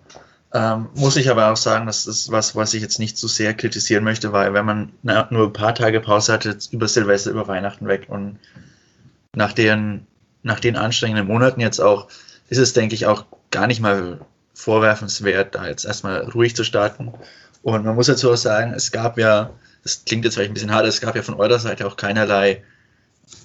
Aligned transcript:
Ähm, 0.53 0.89
muss 0.95 1.15
ich 1.15 1.29
aber 1.29 1.51
auch 1.51 1.57
sagen, 1.57 1.85
das 1.85 2.07
ist 2.07 2.29
was, 2.31 2.55
was 2.55 2.73
ich 2.73 2.81
jetzt 2.81 2.99
nicht 2.99 3.17
zu 3.17 3.27
so 3.27 3.33
sehr 3.33 3.53
kritisieren 3.53 4.03
möchte, 4.03 4.33
weil 4.33 4.53
wenn 4.53 4.65
man 4.65 4.91
na, 5.01 5.27
nur 5.31 5.47
ein 5.47 5.53
paar 5.53 5.73
Tage 5.73 6.01
Pause 6.01 6.33
hatte, 6.33 6.57
über 6.71 6.87
Silvester, 6.89 7.31
über 7.31 7.47
Weihnachten 7.47 7.87
weg 7.87 8.07
und 8.09 8.37
nach 9.33 9.53
den, 9.53 10.05
nach 10.43 10.59
den 10.59 10.75
anstrengenden 10.75 11.27
Monaten 11.27 11.61
jetzt 11.61 11.79
auch, 11.79 12.09
ist 12.49 12.57
es, 12.57 12.73
denke 12.73 12.95
ich, 12.95 13.05
auch 13.05 13.25
gar 13.49 13.67
nicht 13.67 13.79
mal 13.79 14.19
vorwerfenswert, 14.53 15.55
da 15.55 15.67
jetzt 15.67 15.85
erstmal 15.85 16.21
ruhig 16.29 16.53
zu 16.55 16.65
starten. 16.65 17.13
Und 17.63 17.85
man 17.85 17.95
muss 17.95 18.07
dazu 18.07 18.31
auch 18.31 18.37
sagen, 18.37 18.73
es 18.73 18.91
gab 18.91 19.17
ja, 19.17 19.51
das 19.83 20.03
klingt 20.05 20.25
jetzt 20.25 20.33
vielleicht 20.33 20.51
ein 20.51 20.55
bisschen 20.55 20.73
hart, 20.73 20.85
es 20.85 20.99
gab 20.99 21.15
ja 21.15 21.21
von 21.21 21.35
eurer 21.35 21.59
Seite 21.59 21.87
auch 21.87 21.95
keinerlei 21.95 22.61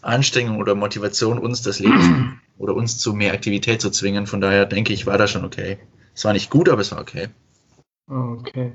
Anstrengung 0.03 0.59
oder 0.59 0.75
Motivation, 0.75 1.38
uns 1.38 1.62
das 1.62 1.78
Leben 1.78 2.41
oder 2.59 2.75
uns 2.75 2.99
zu 2.99 3.12
mehr 3.12 3.33
Aktivität 3.33 3.81
zu 3.81 3.91
zwingen. 3.91 4.27
Von 4.27 4.41
daher 4.41 4.67
denke 4.67 4.93
ich, 4.93 5.06
war 5.06 5.19
das 5.19 5.31
schon 5.31 5.44
okay. 5.44 5.78
Es 6.16 6.25
war 6.25 6.32
nicht 6.32 6.50
gut, 6.50 6.69
aber 6.69 6.81
es 6.81 6.91
war 6.91 7.00
okay. 7.00 7.28
Okay. 8.09 8.72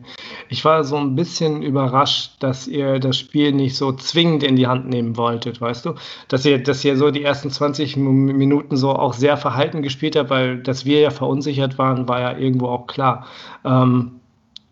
Ich 0.50 0.63
war 0.63 0.84
so 0.84 0.97
ein 0.97 1.16
bisschen 1.16 1.63
überrascht, 1.63 2.35
dass 2.41 2.68
ihr 2.68 3.00
das 3.00 3.18
Spiel 3.18 3.53
nicht 3.53 3.78
so 3.78 3.94
zwingend 3.94 4.44
in 4.44 4.57
die 4.57 4.68
Hand 4.68 4.90
nehmen 4.90 5.16
wolltet, 5.18 5.59
weißt 5.59 5.85
du? 5.85 5.96
Dass 6.28 6.46
ihr, 6.46 6.62
dass 6.62 6.84
ihr 6.84 6.97
so 6.97 7.12
die 7.12 7.24
ersten 7.24 7.50
20 7.50 7.96
Minuten 7.96 8.75
so 8.78 8.91
auch 8.91 9.13
sehr 9.13 9.38
verhalten 9.38 9.81
gespielt 9.81 10.18
habt, 10.18 10.30
weil 10.30 10.62
dass 10.62 10.85
wir 10.85 11.00
ja 11.00 11.09
verunsichert 11.09 11.78
waren, 11.78 12.09
war 12.09 12.19
ja 12.19 12.38
irgendwo 12.38 12.68
auch 12.68 12.88
klar. 12.88 13.25
Ähm, 13.63 14.19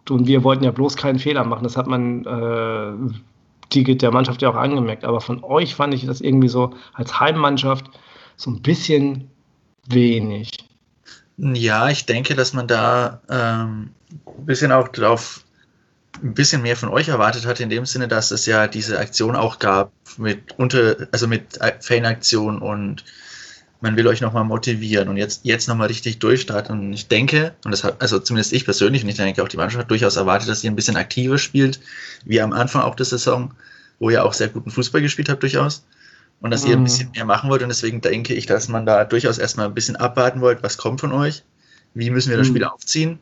und 0.09 0.27
wir 0.27 0.43
wollten 0.43 0.65
ja 0.65 0.71
bloß 0.71 0.97
keinen 0.97 1.19
Fehler 1.19 1.45
machen. 1.45 1.63
Das 1.63 1.77
hat 1.77 1.87
man 1.87 2.25
äh, 2.25 3.13
die, 3.71 3.97
der 3.97 4.11
Mannschaft 4.11 4.41
ja 4.41 4.49
auch 4.49 4.55
angemerkt. 4.55 5.05
Aber 5.05 5.21
von 5.21 5.43
euch 5.43 5.73
fand 5.73 5.93
ich 5.93 6.05
das 6.05 6.21
irgendwie 6.21 6.49
so 6.49 6.73
als 6.93 7.19
Heimmannschaft 7.19 7.89
so 8.35 8.51
ein 8.51 8.61
bisschen 8.61 9.31
wenig. 9.87 10.68
Ja, 11.41 11.89
ich 11.89 12.05
denke, 12.05 12.35
dass 12.35 12.53
man 12.53 12.67
da 12.67 13.21
ähm, 13.29 13.91
ein 14.25 14.45
bisschen 14.45 14.73
auch 14.73 14.89
drauf, 14.89 15.45
ein 16.21 16.33
bisschen 16.33 16.61
mehr 16.61 16.75
von 16.75 16.89
euch 16.89 17.07
erwartet 17.07 17.45
hat, 17.45 17.61
in 17.61 17.69
dem 17.69 17.85
Sinne, 17.85 18.09
dass 18.09 18.31
es 18.31 18.45
ja 18.45 18.67
diese 18.67 18.99
Aktion 18.99 19.37
auch 19.37 19.59
gab 19.59 19.93
mit 20.17 20.57
unter, 20.57 21.07
also 21.13 21.27
mit 21.27 21.59
Fanaktion 21.79 22.59
und 22.59 23.05
man 23.79 23.95
will 23.95 24.07
euch 24.07 24.19
nochmal 24.19 24.43
motivieren 24.43 25.07
und 25.07 25.15
jetzt, 25.15 25.45
jetzt 25.45 25.69
nochmal 25.69 25.87
richtig 25.87 26.19
durchstarten. 26.19 26.77
Und 26.77 26.91
ich 26.91 27.07
denke, 27.07 27.55
und 27.63 27.71
das 27.71 27.85
hat, 27.85 28.01
also 28.01 28.19
zumindest 28.19 28.51
ich 28.51 28.65
persönlich, 28.65 29.03
und 29.03 29.09
ich 29.09 29.15
denke 29.15 29.41
auch 29.41 29.47
die 29.47 29.55
Mannschaft 29.55 29.83
hat 29.83 29.91
durchaus 29.91 30.17
erwartet, 30.17 30.49
dass 30.49 30.61
ihr 30.65 30.71
ein 30.71 30.75
bisschen 30.75 30.97
aktiver 30.97 31.37
spielt, 31.37 31.79
wie 32.25 32.41
am 32.41 32.51
Anfang 32.51 32.81
auch 32.81 32.95
der 32.95 33.05
Saison, 33.05 33.53
wo 33.99 34.09
ihr 34.09 34.25
auch 34.25 34.33
sehr 34.33 34.49
guten 34.49 34.71
Fußball 34.71 35.01
gespielt 35.01 35.29
habt, 35.29 35.41
durchaus 35.43 35.83
und 36.41 36.51
dass 36.51 36.63
mhm. 36.63 36.69
ihr 36.69 36.75
ein 36.75 36.79
mhm. 36.79 36.83
bisschen 36.85 37.11
mehr 37.11 37.25
machen 37.25 37.49
wollt. 37.49 37.61
Und 37.61 37.69
deswegen 37.69 38.01
denke 38.01 38.33
ich, 38.33 38.45
dass 38.45 38.67
man 38.67 38.85
da 38.85 39.03
durchaus 39.05 39.37
erstmal 39.37 39.67
ein 39.67 39.73
bisschen 39.73 39.95
abwarten 39.95 40.41
wollt, 40.41 40.63
was 40.63 40.77
kommt 40.77 41.01
von 41.01 41.11
euch, 41.11 41.43
wie 41.93 42.09
müssen 42.09 42.29
wir 42.29 42.37
das 42.37 42.47
mhm. 42.47 42.51
Spiel 42.51 42.63
aufziehen. 42.65 43.19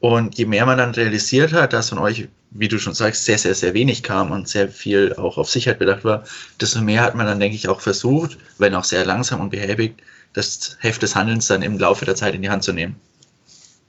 Und 0.00 0.36
je 0.36 0.46
mehr 0.46 0.66
man 0.66 0.78
dann 0.78 0.90
realisiert 0.90 1.52
hat, 1.52 1.72
dass 1.72 1.90
von 1.90 1.98
euch, 1.98 2.28
wie 2.50 2.66
du 2.66 2.78
schon 2.78 2.94
sagst, 2.94 3.24
sehr, 3.24 3.38
sehr, 3.38 3.54
sehr 3.54 3.72
wenig 3.72 4.02
kam 4.02 4.32
und 4.32 4.48
sehr 4.48 4.68
viel 4.68 5.14
auch 5.14 5.38
auf 5.38 5.48
Sicherheit 5.48 5.78
bedacht 5.78 6.04
war, 6.04 6.24
desto 6.60 6.80
mehr 6.80 7.02
hat 7.02 7.14
man 7.14 7.26
dann, 7.26 7.38
denke 7.38 7.54
ich, 7.54 7.68
auch 7.68 7.80
versucht, 7.80 8.36
wenn 8.58 8.74
auch 8.74 8.84
sehr 8.84 9.04
langsam 9.04 9.40
und 9.40 9.50
behäbig, 9.50 9.94
das 10.32 10.76
Heft 10.80 11.02
des 11.02 11.14
Handelns 11.14 11.46
dann 11.46 11.62
im 11.62 11.78
Laufe 11.78 12.04
der 12.04 12.16
Zeit 12.16 12.34
in 12.34 12.42
die 12.42 12.50
Hand 12.50 12.64
zu 12.64 12.72
nehmen. 12.72 12.96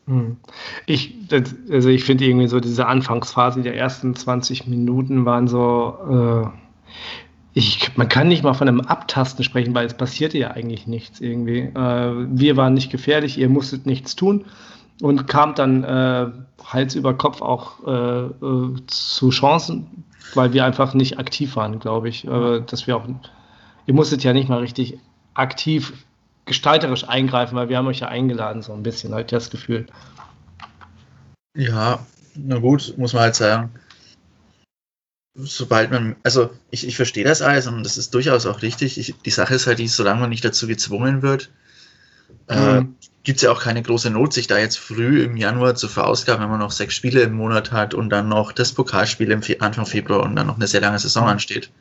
Mhm. 0.06 0.38
Ich, 0.86 1.16
also 1.72 1.90
ich 1.90 2.04
finde 2.04 2.26
irgendwie 2.26 2.48
so 2.48 2.60
diese 2.60 2.86
Anfangsphase 2.86 3.62
der 3.62 3.76
ersten 3.76 4.16
20 4.16 4.68
Minuten 4.68 5.26
waren 5.26 5.48
so, 5.48 6.52
äh, 6.54 6.64
ich, 7.54 7.96
man 7.98 8.10
kann 8.10 8.28
nicht 8.28 8.44
mal 8.44 8.54
von 8.54 8.68
einem 8.68 8.82
Abtasten 8.82 9.44
sprechen, 9.44 9.76
weil 9.76 9.86
es 9.86 9.94
passierte 9.94 10.38
ja 10.38 10.52
eigentlich 10.52 10.88
nichts 10.88 11.22
irgendwie. 11.22 11.60
Äh, 11.60 12.26
wir 12.30 12.58
waren 12.58 12.74
nicht 12.74 12.92
gefährlich, 12.92 13.38
ihr 13.38 13.50
musstet 13.50 13.86
nichts 13.86 14.16
tun 14.16 14.46
und 15.02 15.28
kam 15.28 15.54
dann 15.54 15.84
äh, 15.84 16.32
Hals 16.66 16.96
über 16.96 17.14
Kopf 17.14 17.42
auch 17.42 17.86
äh, 17.86 18.26
äh 18.26 18.76
zu 18.88 19.30
Chancen, 19.30 20.06
weil 20.34 20.54
wir 20.54 20.66
einfach 20.66 20.96
nicht 20.96 21.20
aktiv 21.20 21.56
waren, 21.56 21.80
glaube 21.80 22.10
ich. 22.10 22.26
Äh, 22.26 22.62
dass 22.62 22.88
wir 22.88 22.98
auch, 22.98 23.06
ihr 23.86 23.94
musstet 23.94 24.24
ja 24.24 24.34
nicht 24.34 24.50
mal 24.50 24.60
richtig 24.60 24.98
aktiv 25.36 25.94
gestalterisch 26.46 27.08
eingreifen, 27.08 27.56
weil 27.56 27.70
wir 27.70 27.78
haben 27.78 27.88
euch 27.88 28.00
ja 28.00 28.08
eingeladen, 28.08 28.64
so 28.64 28.74
ein 28.74 28.84
bisschen, 28.84 29.14
halt 29.14 29.32
das 29.32 29.52
Gefühl. 29.52 29.86
Ja, 31.56 32.00
na 32.36 32.58
gut, 32.58 32.96
muss 32.98 33.14
man 33.14 33.24
halt 33.24 33.36
sagen 33.36 33.72
sobald 35.36 35.92
man, 35.92 36.16
also 36.24 36.52
ich, 36.70 36.88
ich 36.88 36.96
verstehe 36.96 37.24
das 37.24 37.42
alles 37.42 37.68
und 37.68 37.84
das 37.84 37.98
ist 37.98 38.14
durchaus 38.14 38.46
auch 38.46 38.62
richtig. 38.62 38.98
Ich, 38.98 39.16
die 39.26 39.32
Sache 39.32 39.56
ist 39.56 39.68
halt 39.68 39.80
die, 39.80 39.88
solange 39.88 40.22
man 40.22 40.30
nicht 40.30 40.46
dazu 40.46 40.68
gezwungen 40.68 41.22
wird, 41.22 41.50
äh, 42.48 42.82
mhm. 42.82 42.98
äh, 43.02 43.08
gibt 43.24 43.38
es 43.38 43.44
ja 43.44 43.52
auch 43.52 43.62
keine 43.62 43.82
große 43.82 44.10
Not, 44.10 44.34
sich 44.34 44.48
da 44.48 44.58
jetzt 44.58 44.78
früh 44.78 45.24
im 45.24 45.38
Januar 45.38 45.76
zu 45.76 45.88
verausgaben, 45.88 46.44
wenn 46.44 46.50
man 46.50 46.60
noch 46.60 46.72
sechs 46.72 46.94
Spiele 46.94 47.22
im 47.22 47.34
Monat 47.34 47.72
hat 47.72 47.94
und 47.94 48.10
dann 48.10 48.28
noch 48.28 48.52
das 48.52 48.74
Pokalspiel 48.74 49.32
im 49.32 49.42
Fe 49.42 49.58
Anfang 49.60 49.86
Februar 49.86 50.24
und 50.24 50.36
dann 50.36 50.48
noch 50.48 50.58
eine 50.58 50.68
sehr 50.68 50.82
lange 50.82 51.00
Saison 51.00 51.28
ansteht. 51.28 51.72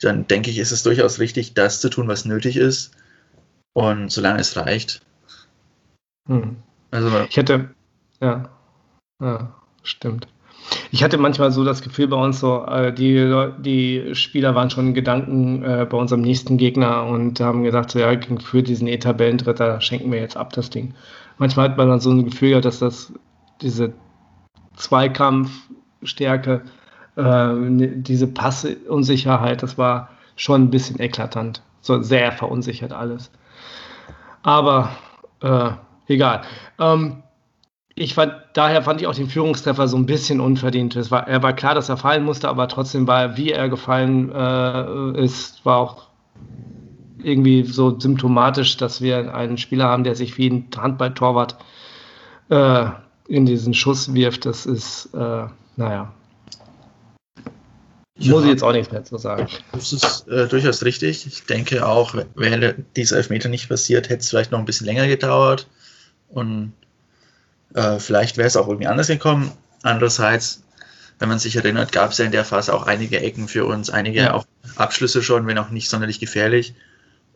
Dann 0.00 0.26
denke 0.26 0.50
ich, 0.50 0.58
ist 0.58 0.72
es 0.72 0.82
durchaus 0.82 1.20
richtig, 1.20 1.54
das 1.54 1.80
zu 1.80 1.88
tun, 1.88 2.08
was 2.08 2.24
nötig 2.24 2.56
ist. 2.56 2.92
Und 3.72 4.10
solange 4.10 4.40
es 4.40 4.56
reicht. 4.56 5.00
Mhm. 6.28 6.56
Also, 6.90 7.20
ich 7.22 7.36
hätte, 7.36 7.70
ja, 8.20 8.50
ja, 9.20 9.54
stimmt. 9.82 10.26
Ich 10.90 11.02
hatte 11.02 11.18
manchmal 11.18 11.50
so 11.50 11.64
das 11.64 11.82
Gefühl 11.82 12.08
bei 12.08 12.16
uns 12.16 12.40
so, 12.40 12.64
äh, 12.66 12.92
die, 12.92 13.50
die 13.58 14.14
Spieler 14.14 14.54
waren 14.54 14.70
schon 14.70 14.88
in 14.88 14.94
Gedanken 14.94 15.62
äh, 15.62 15.86
bei 15.88 15.96
unserem 15.96 16.22
nächsten 16.22 16.56
Gegner 16.56 17.04
und 17.04 17.40
haben 17.40 17.62
gesagt, 17.62 17.90
so, 17.90 17.98
ja, 17.98 18.12
für 18.44 18.62
diesen 18.62 18.88
E-Tabellendritter 18.88 19.80
schenken 19.80 20.12
wir 20.12 20.20
jetzt 20.20 20.36
ab 20.36 20.52
das 20.52 20.70
Ding. 20.70 20.94
Manchmal 21.38 21.70
hat 21.70 21.76
man 21.76 21.88
dann 21.88 22.00
so 22.00 22.10
ein 22.10 22.24
Gefühl, 22.24 22.60
dass 22.60 22.78
das 22.78 23.12
diese 23.62 23.92
Zweikampfstärke, 24.76 26.62
äh, 27.16 27.54
diese 27.96 28.26
Passunsicherheit, 28.26 29.62
das 29.62 29.78
war 29.78 30.10
schon 30.36 30.64
ein 30.64 30.70
bisschen 30.70 31.00
eklatant. 31.00 31.62
So 31.80 32.02
sehr 32.02 32.32
verunsichert 32.32 32.92
alles. 32.92 33.30
Aber 34.42 34.90
äh, 35.40 35.70
egal. 36.08 36.42
Ähm, 36.78 37.22
ich 37.94 38.14
fand, 38.14 38.34
daher 38.54 38.82
fand 38.82 39.00
ich 39.00 39.06
auch 39.06 39.14
den 39.14 39.28
Führungstreffer 39.28 39.86
so 39.88 39.96
ein 39.96 40.06
bisschen 40.06 40.40
unverdient. 40.40 40.96
Es 40.96 41.10
war, 41.10 41.28
er 41.28 41.42
war 41.42 41.52
klar, 41.52 41.74
dass 41.74 41.88
er 41.88 41.96
fallen 41.96 42.24
musste, 42.24 42.48
aber 42.48 42.68
trotzdem 42.68 43.06
war, 43.06 43.36
wie 43.36 43.50
er 43.50 43.68
gefallen 43.68 44.32
äh, 44.32 45.22
ist, 45.22 45.64
war 45.64 45.76
auch 45.78 46.08
irgendwie 47.22 47.64
so 47.64 47.98
symptomatisch, 47.98 48.76
dass 48.76 49.00
wir 49.00 49.34
einen 49.34 49.58
Spieler 49.58 49.84
haben, 49.84 50.04
der 50.04 50.14
sich 50.14 50.38
wie 50.38 50.48
ein 50.48 50.68
Handballtorwart 50.76 51.56
äh, 52.48 52.86
in 53.28 53.46
diesen 53.46 53.74
Schuss 53.74 54.14
wirft. 54.14 54.46
Das 54.46 54.66
ist, 54.66 55.10
äh, 55.14 55.46
naja. 55.76 56.12
Ja, 58.18 58.34
Muss 58.34 58.44
ich 58.44 58.50
jetzt 58.50 58.62
auch 58.62 58.72
nichts 58.72 58.92
mehr 58.92 59.04
zu 59.04 59.18
sagen. 59.18 59.46
Das 59.72 59.92
ist 59.92 60.28
äh, 60.28 60.46
durchaus 60.46 60.84
richtig. 60.84 61.26
Ich 61.26 61.44
denke 61.44 61.86
auch, 61.86 62.14
wäre 62.34 62.74
dieser 62.96 63.16
Elfmeter 63.16 63.48
nicht 63.48 63.68
passiert, 63.68 64.08
hätte 64.08 64.20
es 64.20 64.30
vielleicht 64.30 64.52
noch 64.52 64.58
ein 64.58 64.64
bisschen 64.64 64.86
länger 64.86 65.08
gedauert. 65.08 65.68
Und 66.28 66.72
äh, 67.74 67.98
vielleicht 67.98 68.36
wäre 68.36 68.46
es 68.46 68.56
auch 68.56 68.68
irgendwie 68.68 68.86
anders 68.86 69.08
gekommen. 69.08 69.50
Andererseits, 69.82 70.62
wenn 71.18 71.28
man 71.28 71.38
sich 71.38 71.56
erinnert, 71.56 71.92
gab 71.92 72.10
es 72.10 72.18
ja 72.18 72.24
in 72.24 72.32
der 72.32 72.44
Phase 72.44 72.74
auch 72.74 72.86
einige 72.86 73.20
Ecken 73.20 73.48
für 73.48 73.64
uns, 73.64 73.90
einige 73.90 74.20
ja. 74.20 74.34
auch 74.34 74.46
Abschlüsse 74.76 75.22
schon, 75.22 75.46
wenn 75.46 75.58
auch 75.58 75.70
nicht 75.70 75.88
sonderlich 75.88 76.20
gefährlich. 76.20 76.74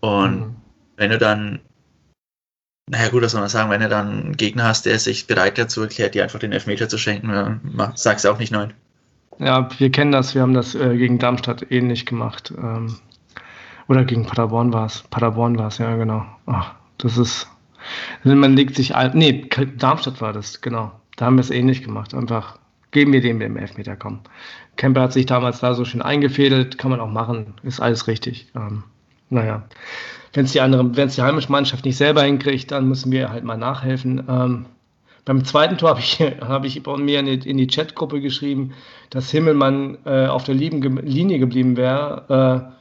Und 0.00 0.40
mhm. 0.40 0.56
wenn 0.96 1.10
du 1.10 1.18
dann, 1.18 1.60
naja 2.88 3.08
gut, 3.08 3.22
was 3.22 3.32
soll 3.32 3.40
man 3.40 3.50
sagen, 3.50 3.70
wenn 3.70 3.80
du 3.80 3.88
dann 3.88 4.08
einen 4.08 4.36
Gegner 4.36 4.64
hast, 4.64 4.86
der 4.86 4.98
sich 4.98 5.26
bereit 5.26 5.58
dazu 5.58 5.82
erklärt, 5.82 6.14
dir 6.14 6.22
einfach 6.22 6.38
den 6.38 6.52
Elfmeter 6.52 6.88
zu 6.88 6.98
schenken, 6.98 7.60
sagst 7.94 8.24
du 8.24 8.30
auch 8.30 8.38
nicht 8.38 8.52
nein. 8.52 8.72
Ja, 9.38 9.68
wir 9.78 9.90
kennen 9.90 10.12
das, 10.12 10.34
wir 10.34 10.42
haben 10.42 10.54
das 10.54 10.74
äh, 10.74 10.96
gegen 10.96 11.18
Darmstadt 11.18 11.70
ähnlich 11.70 12.06
gemacht. 12.06 12.54
Ähm, 12.56 12.96
oder 13.88 14.04
gegen 14.04 14.26
Paderborn 14.26 14.72
war 14.72 14.86
es. 14.86 15.02
Paderborn 15.10 15.58
war 15.58 15.68
es, 15.68 15.78
ja 15.78 15.94
genau. 15.96 16.24
Ach, 16.46 16.74
das 16.98 17.18
ist, 17.18 17.48
man 18.24 18.56
legt 18.56 18.76
sich 18.76 18.94
ein, 18.94 19.12
nee, 19.14 19.48
Darmstadt 19.78 20.20
war 20.20 20.32
das, 20.32 20.60
genau. 20.60 20.92
Da 21.16 21.26
haben 21.26 21.36
wir 21.36 21.40
es 21.40 21.50
ähnlich 21.50 21.82
gemacht. 21.82 22.14
Einfach 22.14 22.58
geben 22.90 23.12
wir 23.12 23.20
dem 23.20 23.40
den 23.40 23.56
Elfmeter, 23.56 23.96
komm. 23.96 24.20
Kemper 24.76 25.02
hat 25.02 25.12
sich 25.12 25.26
damals 25.26 25.60
da 25.60 25.74
so 25.74 25.84
schön 25.84 26.02
eingefädelt, 26.02 26.78
kann 26.78 26.90
man 26.90 27.00
auch 27.00 27.10
machen, 27.10 27.54
ist 27.62 27.80
alles 27.80 28.06
richtig. 28.06 28.48
Ähm, 28.54 28.84
naja, 29.30 29.64
wenn 30.34 30.44
es 30.44 30.52
die 30.52 30.60
andere, 30.60 30.96
wenn 30.96 31.08
es 31.08 31.14
die 31.14 31.22
heimische 31.22 31.50
Mannschaft 31.50 31.84
nicht 31.84 31.96
selber 31.96 32.22
hinkriegt, 32.22 32.70
dann 32.70 32.88
müssen 32.88 33.10
wir 33.10 33.30
halt 33.30 33.44
mal 33.44 33.56
nachhelfen. 33.56 34.22
Ähm, 34.28 34.66
beim 35.24 35.44
zweiten 35.44 35.76
Tor 35.76 35.90
habe 35.90 36.00
ich, 36.00 36.20
hab 36.20 36.64
ich 36.64 36.86
mir 36.98 37.20
in 37.20 37.26
die, 37.26 37.48
in 37.48 37.56
die 37.56 37.66
Chatgruppe 37.66 38.20
geschrieben, 38.20 38.72
dass 39.10 39.30
Himmelmann 39.30 39.98
äh, 40.04 40.26
auf 40.26 40.44
der 40.44 40.54
Linie 40.54 41.38
geblieben 41.38 41.76
wäre, 41.76 42.70
äh, 42.72 42.75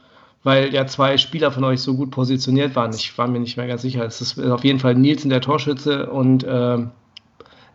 weil 0.46 0.72
ja 0.72 0.86
zwei 0.86 1.18
Spieler 1.18 1.50
von 1.50 1.64
euch 1.64 1.80
so 1.80 1.96
gut 1.96 2.12
positioniert 2.12 2.76
waren. 2.76 2.92
Ich 2.94 3.18
war 3.18 3.26
mir 3.26 3.40
nicht 3.40 3.56
mehr 3.56 3.66
ganz 3.66 3.82
sicher. 3.82 4.04
Es 4.04 4.20
ist 4.20 4.38
auf 4.38 4.62
jeden 4.62 4.78
Fall 4.78 4.94
Nielsen 4.94 5.28
der 5.28 5.40
Torschütze 5.40 6.08
und 6.08 6.44
äh, 6.44 6.86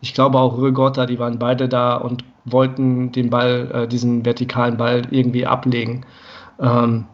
ich 0.00 0.14
glaube 0.14 0.38
auch 0.38 0.56
Rögotta, 0.56 1.04
die 1.04 1.18
waren 1.18 1.38
beide 1.38 1.68
da 1.68 1.96
und 1.96 2.24
wollten 2.46 3.12
den 3.12 3.28
Ball, 3.28 3.70
äh, 3.74 3.88
diesen 3.88 4.24
vertikalen 4.24 4.78
Ball 4.78 5.02
irgendwie 5.10 5.44
ablegen. 5.44 6.06
Ähm, 6.58 7.04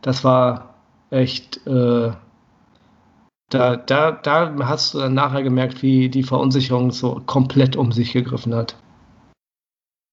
das 0.00 0.22
war 0.22 0.74
echt, 1.10 1.66
äh, 1.66 2.12
da, 3.50 3.76
da, 3.76 4.12
da 4.12 4.54
hast 4.60 4.94
du 4.94 5.00
dann 5.00 5.14
nachher 5.14 5.42
gemerkt, 5.42 5.82
wie 5.82 6.08
die 6.08 6.22
Verunsicherung 6.22 6.92
so 6.92 7.20
komplett 7.26 7.74
um 7.74 7.90
sich 7.90 8.12
gegriffen 8.12 8.54
hat. 8.54 8.76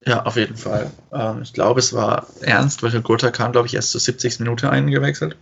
Ja, 0.07 0.23
auf 0.23 0.35
jeden 0.35 0.55
Fall. 0.55 0.91
Ähm, 1.11 1.41
ich 1.41 1.53
glaube, 1.53 1.79
es 1.79 1.93
war 1.93 2.27
ernst, 2.41 2.83
weil 2.83 2.99
Gotha 3.01 3.31
kam, 3.31 3.51
glaube 3.51 3.67
ich, 3.67 3.73
erst 3.73 3.91
zur 3.91 4.01
70. 4.01 4.39
Minute 4.39 4.69
eingewechselt. 4.69 5.35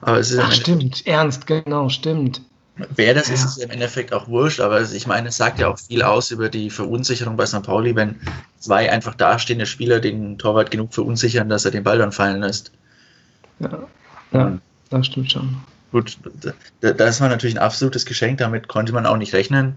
Aber 0.00 0.18
es 0.18 0.30
ist 0.30 0.38
Ach, 0.38 0.52
stimmt, 0.52 1.06
ernst, 1.06 1.46
genau, 1.46 1.88
stimmt. 1.88 2.40
Wer 2.76 3.14
das 3.14 3.28
ja. 3.28 3.34
ist, 3.34 3.44
ist 3.44 3.58
im 3.58 3.70
Endeffekt 3.70 4.12
auch 4.12 4.26
wurscht, 4.26 4.60
aber 4.60 4.82
ich 4.82 5.06
meine, 5.06 5.28
es 5.28 5.36
sagt 5.36 5.60
ja 5.60 5.68
auch 5.68 5.78
viel 5.78 6.02
aus 6.02 6.32
über 6.32 6.48
die 6.48 6.70
Verunsicherung 6.70 7.36
bei 7.36 7.46
St. 7.46 7.62
Pauli, 7.62 7.94
wenn 7.94 8.20
zwei 8.58 8.90
einfach 8.90 9.14
dastehende 9.14 9.66
Spieler 9.66 10.00
den 10.00 10.38
Torwart 10.38 10.72
genug 10.72 10.92
verunsichern, 10.92 11.48
dass 11.48 11.64
er 11.64 11.70
den 11.70 11.84
Ball 11.84 11.98
dann 11.98 12.10
fallen 12.10 12.40
lässt. 12.40 12.72
Ja, 13.60 13.86
ja 14.32 14.58
das 14.90 15.06
stimmt 15.06 15.30
schon. 15.30 15.56
Gut, 15.92 16.18
das 16.80 17.20
war 17.20 17.28
natürlich 17.28 17.54
ein 17.54 17.62
absolutes 17.62 18.04
Geschenk, 18.06 18.38
damit 18.38 18.66
konnte 18.66 18.92
man 18.92 19.06
auch 19.06 19.16
nicht 19.16 19.34
rechnen. 19.34 19.76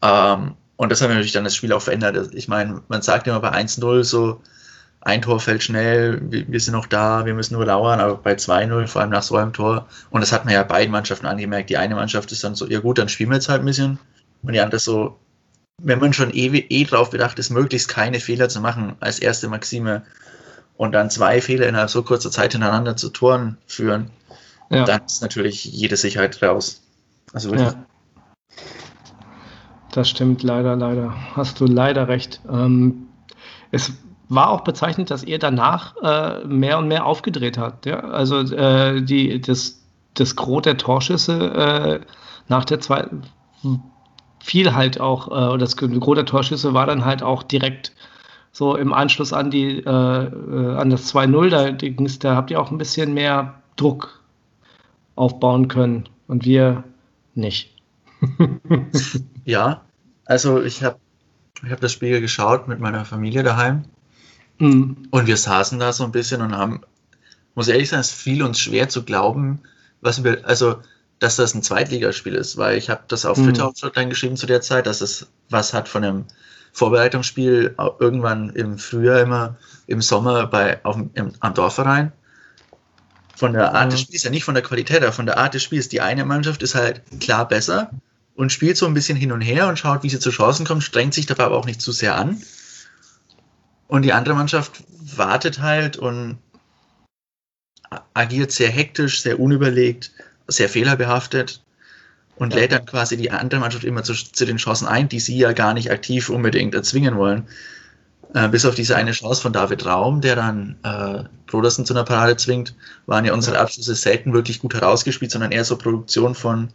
Ähm, 0.00 0.52
und 0.76 0.90
das 0.90 1.00
hat 1.00 1.08
natürlich 1.08 1.32
dann 1.32 1.44
das 1.44 1.54
Spiel 1.54 1.72
auch 1.72 1.82
verändert. 1.82 2.34
Ich 2.34 2.48
meine, 2.48 2.82
man 2.88 3.02
sagt 3.02 3.26
immer 3.26 3.40
bei 3.40 3.52
1-0 3.52 4.04
so, 4.04 4.40
ein 5.00 5.20
Tor 5.20 5.38
fällt 5.38 5.62
schnell, 5.62 6.20
wir, 6.30 6.60
sind 6.60 6.72
noch 6.72 6.86
da, 6.86 7.26
wir 7.26 7.34
müssen 7.34 7.54
nur 7.54 7.66
lauern, 7.66 8.00
aber 8.00 8.16
bei 8.16 8.32
2-0, 8.34 8.86
vor 8.86 9.02
allem 9.02 9.10
nach 9.10 9.22
so 9.22 9.36
einem 9.36 9.52
Tor, 9.52 9.86
und 10.10 10.22
das 10.22 10.32
hat 10.32 10.46
man 10.46 10.54
ja 10.54 10.62
beiden 10.62 10.90
Mannschaften 10.90 11.26
angemerkt. 11.26 11.68
Die 11.68 11.76
eine 11.76 11.94
Mannschaft 11.94 12.32
ist 12.32 12.42
dann 12.42 12.54
so, 12.54 12.66
ja 12.66 12.80
gut, 12.80 12.98
dann 12.98 13.10
spielen 13.10 13.28
wir 13.28 13.36
jetzt 13.36 13.50
halt 13.50 13.62
ein 13.62 13.66
bisschen. 13.66 13.98
Und 14.42 14.54
die 14.54 14.60
andere 14.60 14.80
so, 14.80 15.18
wenn 15.82 15.98
man 15.98 16.14
schon 16.14 16.32
eh, 16.32 16.46
eh 16.46 16.84
drauf 16.84 17.10
bedacht 17.10 17.38
ist, 17.38 17.50
möglichst 17.50 17.88
keine 17.88 18.18
Fehler 18.18 18.48
zu 18.48 18.60
machen, 18.60 18.96
als 19.00 19.18
erste 19.18 19.48
Maxime, 19.48 20.02
und 20.76 20.92
dann 20.92 21.10
zwei 21.10 21.40
Fehler 21.40 21.68
innerhalb 21.68 21.90
so 21.90 22.02
kurzer 22.02 22.30
Zeit 22.30 22.52
hintereinander 22.52 22.96
zu 22.96 23.10
Toren 23.10 23.58
führen, 23.66 24.10
ja. 24.70 24.84
dann 24.84 25.04
ist 25.04 25.22
natürlich 25.22 25.64
jede 25.66 25.96
Sicherheit 25.96 26.42
raus. 26.42 26.82
Also. 27.32 27.54
Ja. 27.54 27.74
Das 29.94 30.08
stimmt 30.08 30.42
leider, 30.42 30.74
leider. 30.74 31.14
Hast 31.36 31.60
du 31.60 31.66
leider 31.66 32.08
recht. 32.08 32.40
Ähm, 32.50 33.06
es 33.70 33.92
war 34.28 34.50
auch 34.50 34.62
bezeichnet, 34.62 35.08
dass 35.12 35.22
er 35.22 35.38
danach 35.38 35.94
äh, 36.02 36.44
mehr 36.46 36.78
und 36.78 36.88
mehr 36.88 37.06
aufgedreht 37.06 37.58
hat. 37.58 37.86
Ja? 37.86 38.00
Also 38.00 38.40
äh, 38.40 39.02
die, 39.02 39.40
das, 39.40 39.84
das 40.14 40.34
Gros 40.34 40.62
der 40.62 40.78
Torschüsse 40.78 41.54
äh, 41.54 42.00
nach 42.48 42.64
der 42.64 42.80
zweiten 42.80 43.22
fiel 44.40 44.74
halt 44.74 45.00
auch, 45.00 45.54
äh, 45.54 45.58
das 45.58 45.76
Gros 45.76 46.16
der 46.16 46.26
Torschüsse 46.26 46.74
war 46.74 46.86
dann 46.86 47.04
halt 47.04 47.22
auch 47.22 47.44
direkt 47.44 47.92
so 48.50 48.76
im 48.76 48.92
Anschluss 48.92 49.32
an 49.32 49.52
die 49.52 49.78
äh, 49.78 49.88
äh, 49.88 50.76
an 50.76 50.90
das 50.90 51.14
2-0, 51.14 51.50
da, 51.50 51.70
da 51.70 52.36
habt 52.36 52.50
ihr 52.50 52.60
auch 52.60 52.72
ein 52.72 52.78
bisschen 52.78 53.14
mehr 53.14 53.54
Druck 53.76 54.20
aufbauen 55.14 55.68
können 55.68 56.08
und 56.26 56.44
wir 56.44 56.82
nicht. 57.36 57.70
ja, 59.44 59.84
also 60.24 60.62
ich 60.62 60.82
habe 60.82 60.98
ich 61.64 61.70
hab 61.70 61.80
das 61.80 61.92
Spiel 61.92 62.20
geschaut 62.20 62.68
mit 62.68 62.80
meiner 62.80 63.04
Familie 63.04 63.42
daheim 63.42 63.84
mhm. 64.58 65.08
und 65.10 65.26
wir 65.26 65.36
saßen 65.36 65.78
da 65.78 65.92
so 65.92 66.04
ein 66.04 66.12
bisschen 66.12 66.42
und 66.42 66.56
haben, 66.56 66.82
muss 67.54 67.68
ehrlich 67.68 67.88
sagen, 67.88 68.00
es 68.00 68.10
fiel 68.10 68.42
uns 68.42 68.58
schwer 68.58 68.88
zu 68.88 69.04
glauben, 69.04 69.60
was 70.00 70.24
wir, 70.24 70.46
also 70.46 70.76
dass 71.18 71.36
das 71.36 71.54
ein 71.54 71.62
Zweitligaspiel 71.62 72.34
ist, 72.34 72.56
weil 72.56 72.76
ich 72.76 72.90
habe 72.90 73.02
das 73.08 73.24
auf 73.24 73.38
mhm. 73.38 73.44
Twitter 73.44 73.68
auch 73.68 73.74
schon 73.76 74.10
geschrieben 74.10 74.36
zu 74.36 74.46
der 74.46 74.60
Zeit, 74.60 74.86
dass 74.86 75.00
es 75.00 75.28
was 75.48 75.72
hat 75.72 75.88
von 75.88 76.04
einem 76.04 76.24
Vorbereitungsspiel 76.72 77.76
irgendwann 78.00 78.50
im 78.50 78.78
Frühjahr 78.78 79.20
immer 79.20 79.56
im 79.86 80.02
Sommer 80.02 80.46
bei, 80.48 80.84
auf, 80.84 80.96
im, 80.96 81.32
am 81.38 81.54
Dorfverein. 81.54 82.12
Von 83.36 83.52
der 83.52 83.74
Art 83.74 83.86
mhm. 83.86 83.90
des 83.90 84.00
Spiels, 84.00 84.22
ja 84.24 84.30
nicht 84.30 84.44
von 84.44 84.54
der 84.54 84.62
Qualität, 84.62 85.02
aber 85.02 85.12
von 85.12 85.26
der 85.26 85.38
Art 85.38 85.54
des 85.54 85.62
Spiels. 85.62 85.88
Die 85.88 86.00
eine 86.00 86.24
Mannschaft 86.24 86.62
ist 86.62 86.74
halt 86.74 87.02
klar 87.20 87.46
besser 87.46 87.90
und 88.34 88.52
spielt 88.52 88.76
so 88.76 88.86
ein 88.86 88.94
bisschen 88.94 89.16
hin 89.16 89.32
und 89.32 89.40
her 89.40 89.68
und 89.68 89.78
schaut, 89.78 90.02
wie 90.02 90.10
sie 90.10 90.18
zu 90.18 90.30
Chancen 90.30 90.66
kommt, 90.66 90.82
strengt 90.82 91.14
sich 91.14 91.26
dabei 91.26 91.44
aber 91.44 91.56
auch 91.56 91.66
nicht 91.66 91.80
zu 91.80 91.92
sehr 91.92 92.16
an. 92.16 92.42
Und 93.86 94.02
die 94.02 94.12
andere 94.12 94.34
Mannschaft 94.34 94.82
wartet 95.16 95.60
halt 95.60 95.96
und 95.96 96.38
agiert 98.12 98.50
sehr 98.50 98.70
hektisch, 98.70 99.22
sehr 99.22 99.38
unüberlegt, 99.38 100.10
sehr 100.48 100.68
fehlerbehaftet 100.68 101.62
und 102.36 102.52
ja. 102.52 102.60
lädt 102.60 102.72
dann 102.72 102.86
quasi 102.86 103.16
die 103.16 103.30
andere 103.30 103.60
Mannschaft 103.60 103.84
immer 103.84 104.02
zu, 104.02 104.14
zu, 104.14 104.44
den 104.44 104.56
Chancen 104.56 104.88
ein, 104.88 105.08
die 105.08 105.20
sie 105.20 105.36
ja 105.36 105.52
gar 105.52 105.74
nicht 105.74 105.90
aktiv 105.90 106.28
unbedingt 106.28 106.74
erzwingen 106.74 107.16
wollen. 107.16 107.46
Äh, 108.34 108.48
bis 108.48 108.64
auf 108.64 108.74
diese 108.74 108.96
eine 108.96 109.12
Chance 109.12 109.42
von 109.42 109.52
David 109.52 109.86
Raum, 109.86 110.20
der 110.20 110.34
dann 110.34 110.76
äh, 110.82 111.24
Brodersen 111.46 111.86
zu 111.86 111.94
einer 111.94 112.04
Parade 112.04 112.36
zwingt, 112.36 112.74
waren 113.06 113.24
ja 113.24 113.32
unsere 113.32 113.60
Abschlüsse 113.60 113.94
selten 113.94 114.32
wirklich 114.32 114.58
gut 114.58 114.74
herausgespielt, 114.74 115.30
sondern 115.30 115.52
eher 115.52 115.64
so 115.64 115.76
Produktion 115.76 116.34
von 116.34 116.70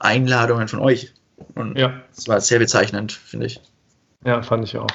Einladungen 0.00 0.68
von 0.68 0.80
euch. 0.80 1.12
Und 1.54 1.78
ja. 1.78 1.92
das 2.14 2.28
war 2.28 2.40
sehr 2.40 2.58
bezeichnend, 2.58 3.12
finde 3.12 3.46
ich. 3.46 3.60
Ja, 4.24 4.42
fand 4.42 4.64
ich 4.64 4.76
auch. 4.76 4.88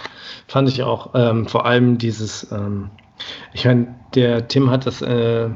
Fand 0.48 0.70
ich 0.70 0.84
auch. 0.84 1.12
Ähm, 1.16 1.48
vor 1.48 1.66
allem 1.66 1.98
dieses, 1.98 2.52
ähm, 2.52 2.92
ich 3.54 3.66
meine, 3.66 3.96
der 4.14 4.48
Tim 4.48 4.70
hat 4.70 4.86
das 4.86 5.02
äh, 5.02 5.50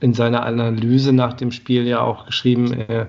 in 0.00 0.14
seiner 0.14 0.44
Analyse 0.44 1.12
nach 1.12 1.34
dem 1.34 1.52
Spiel 1.52 1.86
ja 1.86 2.00
auch 2.00 2.26
geschrieben, 2.26 2.72
äh, 2.72 3.06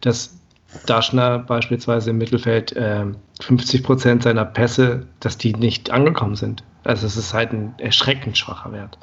dass 0.00 0.38
Daschner 0.86 1.38
beispielsweise 1.38 2.10
im 2.10 2.18
Mittelfeld 2.18 2.72
äh, 2.72 3.06
50 3.40 3.82
Prozent 3.82 4.22
seiner 4.22 4.44
Pässe, 4.44 5.06
dass 5.20 5.38
die 5.38 5.54
nicht 5.54 5.90
angekommen 5.90 6.36
sind. 6.36 6.62
Also 6.84 7.06
es 7.06 7.16
ist 7.16 7.34
halt 7.34 7.52
ein 7.52 7.74
erschreckend 7.78 8.38
schwacher 8.38 8.72
Wert. 8.72 8.98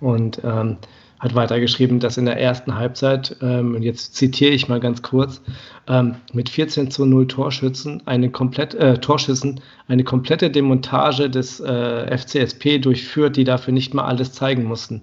Und 0.00 0.40
ähm, 0.44 0.78
hat 1.22 1.36
weitergeschrieben, 1.36 2.00
dass 2.00 2.16
in 2.16 2.24
der 2.24 2.40
ersten 2.40 2.74
Halbzeit, 2.74 3.36
ähm, 3.40 3.76
und 3.76 3.82
jetzt 3.82 4.16
zitiere 4.16 4.50
ich 4.50 4.68
mal 4.68 4.80
ganz 4.80 5.02
kurz, 5.02 5.40
ähm, 5.86 6.16
mit 6.32 6.48
14 6.48 6.90
zu 6.90 7.06
0 7.06 7.28
Torschützen 7.28 8.02
eine 8.06 8.28
komplett, 8.28 8.74
äh, 8.74 8.98
Torschüssen 8.98 9.60
eine 9.86 10.02
komplette 10.02 10.50
Demontage 10.50 11.30
des 11.30 11.60
äh, 11.60 12.18
FCSP 12.18 12.80
durchführt, 12.80 13.36
die 13.36 13.44
dafür 13.44 13.72
nicht 13.72 13.94
mal 13.94 14.04
alles 14.04 14.32
zeigen 14.32 14.64
mussten. 14.64 15.02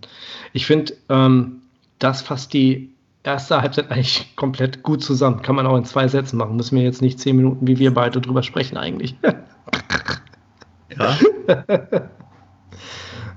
Ich 0.52 0.66
finde, 0.66 0.94
ähm, 1.08 1.62
das 2.00 2.22
fasst 2.22 2.52
die 2.52 2.90
erste 3.24 3.62
Halbzeit 3.62 3.90
eigentlich 3.90 4.34
komplett 4.36 4.84
gut 4.84 5.02
zusammen. 5.02 5.42
Kann 5.42 5.56
man 5.56 5.68
auch 5.68 5.78
in 5.78 5.86
zwei 5.86 6.10
Sätzen 6.10 6.36
machen. 6.36 6.58
Müssen 6.58 6.76
wir 6.76 6.84
jetzt 6.84 7.02
nicht 7.02 7.22
zehn 7.22 7.38
Minuten, 7.38 7.66
wie 7.66 7.80
wir 7.80 7.94
beide 7.94 8.20
drüber 8.20 8.44
sprechen, 8.44 8.76
eigentlich. 8.76 9.16
ja. 10.98 11.18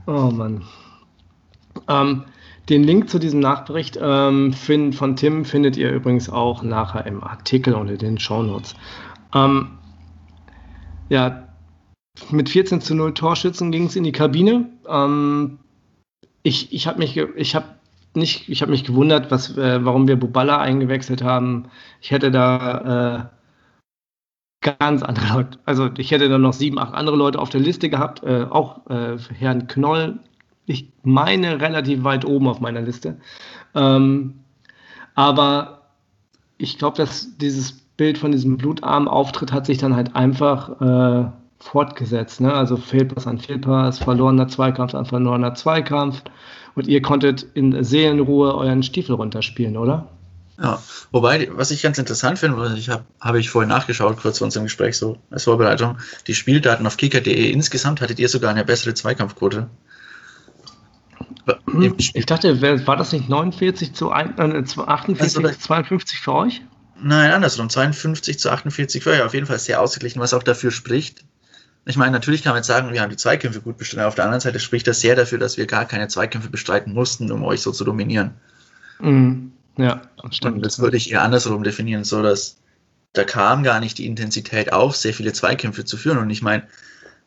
oh 0.09 0.33
Mann. 0.33 0.65
Ähm, 1.89 2.25
den 2.69 2.85
Link 2.85 3.11
zu 3.11 3.19
diesem 3.19 3.41
Nachbericht 3.41 3.99
ähm, 4.01 4.53
find, 4.53 4.95
von 4.95 5.17
Tim 5.17 5.45
findet 5.45 5.77
ihr 5.77 5.91
übrigens 5.91 6.31
auch 6.31 6.63
nachher 6.63 7.07
im 7.07 7.23
Artikel 7.23 7.75
unter 7.75 7.97
den 7.97 8.19
Shownotes. 8.19 8.75
Ähm, 9.35 9.79
ja, 11.09 11.49
mit 12.31 12.49
14 12.49 12.81
zu 12.81 12.95
0 12.95 13.15
Torschützen 13.15 13.73
ging 13.73 13.87
es 13.87 13.97
in 13.97 14.05
die 14.05 14.13
Kabine. 14.13 14.71
Ähm, 14.89 15.59
ich 16.43 16.73
ich 16.73 16.87
habe 16.87 16.99
mich, 16.99 17.17
ich 17.17 17.55
habe 17.55 17.67
nicht, 18.15 18.49
ich 18.49 18.63
habe 18.63 18.71
mich 18.71 18.85
gewundert, 18.85 19.31
was, 19.31 19.57
äh, 19.57 19.85
warum 19.85 20.07
wir 20.07 20.17
Buballa 20.17 20.59
eingewechselt 20.59 21.23
haben. 21.23 21.69
Ich 22.01 22.11
hätte 22.11 22.31
da 22.31 23.31
äh, 24.63 24.69
ganz 24.79 25.03
andere 25.03 25.35
Leute, 25.35 25.59
also 25.65 25.91
ich 25.97 26.11
hätte 26.11 26.29
da 26.29 26.39
noch 26.39 26.53
sieben, 26.53 26.79
acht 26.79 26.95
andere 26.95 27.17
Leute 27.17 27.39
auf 27.39 27.51
der 27.51 27.61
Liste 27.61 27.89
gehabt, 27.89 28.23
äh, 28.23 28.47
auch 28.49 28.87
äh, 28.89 29.17
Herrn 29.39 29.67
Knoll 29.67 30.21
ich 30.67 30.91
meine, 31.03 31.61
relativ 31.61 32.05
weit 32.05 32.25
oben 32.25 32.49
auf 32.49 32.61
meiner 32.61 32.81
Liste. 32.81 33.17
Ähm, 33.75 34.41
aber 35.15 35.83
ich 36.59 36.79
glaube, 36.79 36.97
dass 36.97 37.37
dieses 37.39 37.73
Bild 37.97 38.19
von 38.19 38.33
diesem 38.33 38.57
blutarmen 38.57 39.09
Auftritt 39.09 39.53
hat 39.53 39.67
sich 39.67 39.79
dann 39.79 39.97
halt 39.97 40.15
einfach 40.15 40.81
äh, 40.81 41.31
fortgesetzt. 41.59 42.41
Ne? 42.41 42.53
Also 42.53 42.77
Fehlpass 42.77 43.27
an 43.27 43.39
Fehlpass, 43.39 43.99
verlorener 43.99 44.49
Zweikampf 44.49 44.95
an 44.95 45.07
verlorener 45.07 45.55
Zweikampf. 45.55 46.23
Und 46.75 46.89
ihr 46.89 47.03
konntet 47.03 47.47
in 47.55 47.85
Seelenruhe 47.85 48.55
euren 48.55 48.83
Stiefel 48.83 49.15
runterspielen, 49.15 49.77
oder? 49.77 50.09
Ja, 50.61 50.83
wobei, 51.11 51.49
was 51.53 51.71
ich 51.71 51.83
ganz 51.83 51.99
interessant 51.99 52.39
finde, 52.39 52.75
ich 52.77 52.89
habe 52.89 53.05
habe 53.21 53.41
ich 53.41 53.51
vorhin 53.51 53.69
nachgeschaut, 53.69 54.19
kurz 54.19 54.39
vor 54.39 54.47
unserem 54.47 54.65
Gespräch, 54.65 54.97
so 54.97 55.19
als 55.31 55.45
Vorbereitung, 55.45 55.99
die 56.27 56.35
Spieldaten 56.35 56.87
auf 56.87 56.97
kicker.de, 56.97 57.51
insgesamt 57.51 58.01
hattet 58.01 58.19
ihr 58.21 58.29
sogar 58.29 58.51
eine 58.51 58.65
bessere 58.65 58.95
Zweikampfquote. 58.95 59.69
Hm, 61.73 61.95
ich 61.97 62.27
dachte, 62.27 62.61
war 62.87 62.97
das 62.97 63.13
nicht 63.13 63.29
49 63.29 63.95
zu 63.95 64.13
48 64.13 65.21
also, 65.21 65.41
zu 65.43 65.59
52 65.59 66.19
für 66.19 66.33
euch? 66.35 66.63
Nein, 67.03 67.33
andersrum. 67.33 67.69
52 67.69 68.39
zu 68.39 68.51
48 68.51 69.03
für 69.03 69.11
euch. 69.11 69.23
Auf 69.23 69.35
jeden 69.35 69.47
Fall 69.47 69.59
sehr 69.59 69.81
ausgeglichen, 69.81 70.21
was 70.21 70.35
auch 70.35 70.43
dafür 70.43 70.71
spricht. 70.71 71.25
Ich 71.85 71.97
meine, 71.97 72.13
natürlich 72.13 72.45
kann 72.45 72.53
man 72.53 72.59
jetzt 72.59 72.69
sagen, 72.69 72.93
wir 72.93 73.01
haben 73.01 73.11
die 73.11 73.17
Zweikämpfe 73.17 73.61
gut 73.61 73.77
bestritten. 73.77 74.05
Auf 74.05 74.15
der 74.15 74.25
anderen 74.25 74.41
Seite 74.41 74.61
spricht 74.61 74.87
das 74.87 75.01
sehr 75.01 75.17
dafür, 75.17 75.39
dass 75.39 75.57
wir 75.57 75.67
gar 75.67 75.85
keine 75.85 76.07
Zweikämpfe 76.07 76.49
bestreiten 76.49 76.93
mussten, 76.93 77.33
um 77.33 77.43
euch 77.43 77.61
so 77.61 77.73
zu 77.73 77.85
dominieren. 77.85 78.35
Mhm. 79.01 79.53
Ja, 79.77 80.03
stimmt. 80.31 80.57
Und 80.57 80.67
das 80.67 80.79
würde 80.79 80.97
ich 80.97 81.11
eher 81.11 81.23
andersrum 81.23 81.65
definieren, 81.65 82.05
so 82.05 82.23
dass 82.23 82.59
da 83.15 83.25
kam 83.25 83.63
gar 83.63 83.81
nicht 83.81 83.99
die 83.99 84.07
Intensität 84.07 84.73
auf, 84.73 84.97
sehr 84.97 85.13
viele 85.13 85.33
Zweikämpfe 85.33 85.85
zu 85.85 85.97
führen. 85.97 86.19
Und 86.19 86.31
ich 86.31 86.43
meine, 86.43 86.65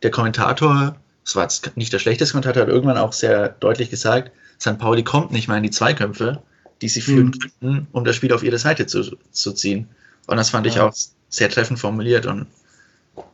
der 0.04 0.12
Kommentator 0.12 0.96
das 1.25 1.36
war 1.36 1.44
jetzt 1.44 1.75
nicht 1.75 1.91
der 1.91 2.00
schlechteste 2.00 2.34
Kontakt, 2.34 2.55
hat 2.55 2.67
irgendwann 2.67 2.98
auch 2.98 3.12
sehr 3.12 3.50
deutlich 3.50 3.89
gesagt, 3.89 4.32
St. 4.62 4.77
Pauli 4.77 5.03
kommt 5.03 5.32
nicht 5.32 5.48
mal 5.48 5.58
in 5.58 5.63
die 5.63 5.72
Zweikämpfe, 5.72 6.41
die 6.82 6.88
sie 6.88 7.01
führen 7.01 7.27
mhm. 7.27 7.39
könnten, 7.39 7.88
um 7.91 8.05
das 8.05 8.15
Spiel 8.15 8.32
auf 8.32 8.44
ihre 8.44 8.60
Seite 8.60 8.86
zu, 8.86 9.17
zu 9.32 9.51
ziehen. 9.53 9.89
Und 10.27 10.38
das 10.38 10.51
fand 10.51 10.67
ja. 10.67 10.72
ich 10.72 10.79
auch 10.79 10.94
sehr 11.29 11.50
treffend 11.50 11.79
formuliert 11.79 12.27
und 12.27 12.46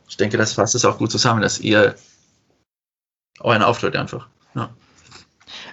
ich 0.08 0.16
denke, 0.16 0.38
das 0.38 0.54
fasst 0.54 0.74
es 0.74 0.84
auch 0.84 0.98
gut 0.98 1.10
zusammen, 1.10 1.42
dass 1.42 1.60
ihr 1.60 1.94
euren 3.40 3.62
Auftritt 3.62 3.94
einfach. 3.94 4.28
Ja. 4.54 4.70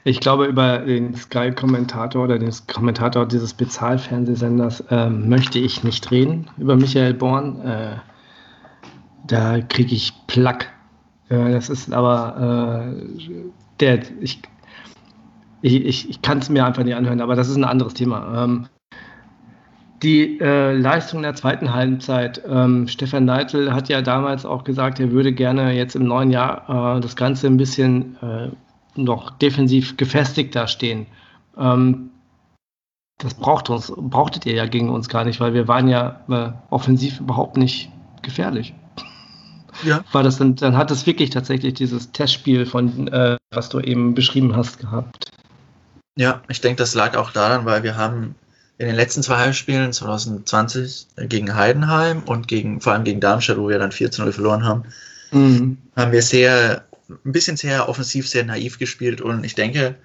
Ich 0.04 0.20
glaube, 0.20 0.46
über 0.46 0.80
den 0.80 1.16
Sky-Kommentator 1.16 2.24
oder 2.24 2.38
den 2.38 2.54
Kommentator 2.68 3.28
dieses 3.28 3.54
Bezahlfernsehsenders 3.54 4.82
äh, 4.90 5.10
möchte 5.10 5.60
ich 5.60 5.84
nicht 5.84 6.12
reden, 6.12 6.50
über 6.58 6.76
Michael 6.76 7.14
Born. 7.14 7.62
Äh, 7.62 7.98
da 9.28 9.62
kriege 9.62 9.96
ich 9.96 10.14
Plack 10.28 10.70
das 11.30 11.70
ist 11.70 11.94
aber 11.94 12.92
äh, 12.92 13.44
der, 13.80 14.00
ich, 14.20 14.42
ich, 15.62 16.10
ich 16.10 16.22
kann 16.22 16.40
es 16.40 16.50
mir 16.50 16.66
einfach 16.66 16.84
nicht 16.84 16.96
anhören, 16.96 17.22
aber 17.22 17.36
das 17.36 17.50
ist 17.50 17.56
ein 17.56 17.64
anderes 17.64 17.94
Thema. 17.94 18.44
Ähm, 18.44 18.68
die 20.02 20.40
äh, 20.40 20.74
Leistung 20.74 21.22
der 21.22 21.36
zweiten 21.36 21.74
Halbzeit. 21.74 22.42
Ähm, 22.48 22.88
Stefan 22.88 23.26
Neitl 23.26 23.74
hat 23.74 23.90
ja 23.90 24.02
damals 24.02 24.46
auch 24.46 24.64
gesagt, 24.64 25.00
er 25.00 25.12
würde 25.12 25.34
gerne 25.34 25.74
jetzt 25.74 25.96
im 25.96 26.06
neuen 26.06 26.32
Jahr 26.32 26.98
äh, 26.98 27.02
das 27.02 27.16
Ganze 27.16 27.48
ein 27.48 27.58
bisschen 27.58 28.18
äh, 28.22 28.50
noch 28.96 29.32
defensiv 29.32 29.98
gefestigt 29.98 30.56
dastehen. 30.56 31.06
Ähm, 31.58 32.12
das 33.18 33.34
braucht 33.34 33.70
uns, 33.70 33.92
brauchtet 33.98 34.46
ihr 34.46 34.54
ja 34.54 34.66
gegen 34.66 34.90
uns 34.90 35.10
gar 35.10 35.26
nicht, 35.26 35.42
weil 35.42 35.54
wir 35.54 35.68
waren 35.68 35.90
ja 35.90 36.22
äh, 36.30 36.52
offensiv 36.70 37.20
überhaupt 37.20 37.58
nicht 37.58 37.92
gefährlich 38.22 38.74
ja. 39.84 40.04
war 40.12 40.24
das 40.24 40.38
dann, 40.38 40.56
dann 40.56 40.78
hat 40.78 40.92
es 40.92 41.06
wirklich 41.06 41.30
tatsächlich 41.30 41.74
dieses 41.74 42.12
Testspiel 42.12 42.66
von, 42.66 43.08
äh, 43.08 43.38
was 43.52 43.70
du 43.70 43.80
eben 43.80 44.14
beschrieben 44.14 44.56
hast, 44.56 44.80
gehabt. 44.80 45.32
Ja, 46.16 46.42
ich 46.50 46.62
denke, 46.62 46.78
das 46.78 46.96
lag 46.96 47.16
auch 47.16 47.32
daran, 47.32 47.66
weil 47.66 47.84
wir 47.84 47.96
haben 47.96 48.36
in 48.78 48.88
den 48.88 48.96
letzten 48.96 49.24
zwei 49.24 49.38
Heimspielen 49.38 49.92
2020 49.92 51.08
gegen 51.28 51.56
Heidenheim 51.56 52.24
und 52.24 52.48
gegen, 52.48 52.82
vor 52.82 52.94
allem 52.94 53.04
gegen 53.04 53.20
Darmstadt, 53.20 53.58
wo 53.58 53.70
wir 53.70 53.80
dann 53.80 53.92
14-0 53.92 54.32
verloren 54.32 54.64
haben, 54.64 54.84
mhm. 55.32 55.78
haben 55.96 56.12
wir 56.12 56.22
sehr, 56.22 56.86
ein 57.10 57.32
bisschen 57.32 57.58
sehr 57.58 57.90
offensiv, 57.90 58.28
sehr 58.28 58.46
naiv 58.46 58.80
gespielt 58.80 59.22
und 59.22 59.44
ich 59.44 59.56
denke, 59.56 59.96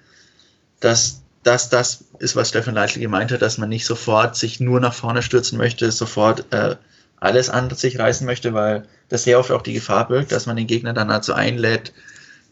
dass 0.79 1.21
das 1.43 1.69
das 1.69 2.05
ist, 2.19 2.35
was 2.35 2.49
Stefan 2.49 2.73
Leitl 2.73 2.99
gemeint 2.99 3.31
hat, 3.31 3.41
dass 3.41 3.57
man 3.57 3.69
nicht 3.69 3.85
sofort 3.85 4.35
sich 4.35 4.59
nur 4.59 4.79
nach 4.79 4.93
vorne 4.93 5.21
stürzen 5.21 5.57
möchte, 5.57 5.91
sofort 5.91 6.51
äh, 6.51 6.75
alles 7.17 7.49
an 7.49 7.69
sich 7.69 7.99
reißen 7.99 8.25
möchte, 8.25 8.53
weil 8.53 8.87
das 9.09 9.23
sehr 9.23 9.39
oft 9.39 9.51
auch 9.51 9.61
die 9.61 9.73
Gefahr 9.73 10.07
birgt, 10.07 10.31
dass 10.31 10.45
man 10.45 10.55
den 10.55 10.67
Gegner 10.67 10.93
dann 10.93 11.09
dazu 11.09 11.33
einlädt, 11.33 11.93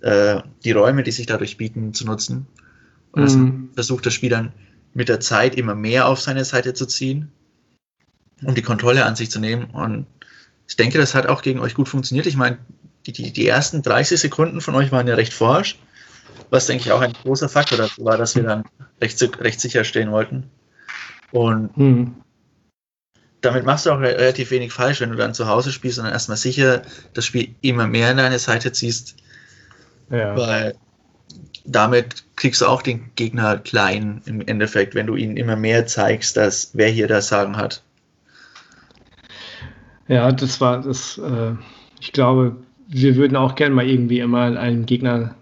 äh, 0.02 0.42
die 0.64 0.72
Räume, 0.72 1.04
die 1.04 1.12
sich 1.12 1.26
dadurch 1.26 1.58
bieten, 1.58 1.94
zu 1.94 2.06
nutzen. 2.06 2.48
Und 3.12 3.36
mhm. 3.36 3.70
versucht 3.74 4.06
das 4.06 4.14
Spiel 4.14 4.30
dann 4.30 4.52
mit 4.94 5.10
der 5.10 5.20
Zeit 5.20 5.56
immer 5.56 5.76
mehr 5.76 6.08
auf 6.08 6.20
seine 6.20 6.46
Seite 6.46 6.74
zu 6.74 6.86
ziehen, 6.86 7.32
um 8.44 8.56
die 8.56 8.62
Kontrolle 8.62 9.06
an 9.06 9.16
sich 9.16 9.32
zu 9.32 9.40
nehmen. 9.40 9.66
Und 9.66 10.06
ich 10.68 10.76
denke, 10.76 10.98
das 10.98 11.16
hat 11.16 11.28
auch 11.28 11.42
gegen 11.42 11.60
euch 11.60 11.74
gut 11.74 11.90
funktioniert. 11.90 12.28
Ich 12.28 12.36
meine, 12.36 12.58
die, 13.06 13.12
die, 13.12 13.32
die 13.32 13.48
ersten 13.48 13.82
30 13.82 14.20
Sekunden 14.20 14.62
von 14.62 14.76
euch 14.76 14.92
waren 14.92 15.08
ja 15.08 15.16
recht 15.16 15.34
forsch, 15.34 15.80
was 16.50 16.68
denke 16.68 16.86
ich 16.86 16.92
auch 16.92 17.02
ein 17.02 17.14
großer 17.14 17.50
Faktor 17.50 17.78
dazu 17.78 18.06
war, 18.06 18.18
dass 18.18 18.36
wir 18.36 18.44
dann 18.44 18.64
recht, 19.02 19.22
recht 19.40 19.60
sicher 19.60 19.84
stehen 19.84 20.12
wollten. 20.12 20.50
Und 21.32 21.76
mhm 21.78 22.23
damit 23.44 23.66
machst 23.66 23.86
du 23.86 23.92
auch 23.92 24.00
relativ 24.00 24.52
wenig 24.52 24.72
falsch, 24.72 25.02
wenn 25.02 25.12
du 25.12 25.18
dann 25.18 25.34
zu 25.34 25.48
Hause 25.48 25.72
spielst 25.72 26.00
und 26.00 26.06
dann 26.06 26.14
erstmal 26.14 26.38
sicher 26.38 26.82
das 27.14 27.26
Spiel 27.26 27.50
immer 27.62 27.88
mehr 27.88 28.10
in 28.10 28.18
deine 28.18 28.40
Seite 28.40 28.72
ziehst. 28.72 29.18
Ja. 30.10 30.36
Weil 30.38 30.76
damit 31.66 32.24
kriegst 32.38 32.62
du 32.62 32.68
auch 32.68 32.82
den 32.82 33.12
Gegner 33.16 33.58
klein 33.58 34.22
im 34.26 34.42
Endeffekt, 34.42 34.96
wenn 34.96 35.08
du 35.08 35.16
ihnen 35.16 35.36
immer 35.36 35.58
mehr 35.58 35.86
zeigst, 35.86 36.38
dass 36.38 36.72
wer 36.74 36.90
hier 36.90 37.08
das 37.08 37.28
Sagen 37.28 37.58
hat. 37.58 37.84
Ja, 40.08 40.32
das 40.32 40.62
war 40.62 40.82
das. 40.82 41.18
Äh, 41.18 41.54
ich 42.00 42.14
glaube, 42.14 42.56
wir 42.88 43.16
würden 43.18 43.36
auch 43.36 43.56
gerne 43.56 43.76
mal 43.76 43.88
irgendwie 43.88 44.20
immer 44.20 44.58
einem 44.58 44.86
Gegner 44.86 45.36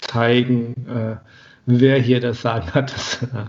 zeigen, 0.00 0.86
äh, 0.88 1.16
wer 1.66 2.00
hier 2.00 2.20
das 2.20 2.42
Sagen 2.42 2.72
hat. 2.74 2.92
Das, 2.92 3.22
äh, 3.22 3.46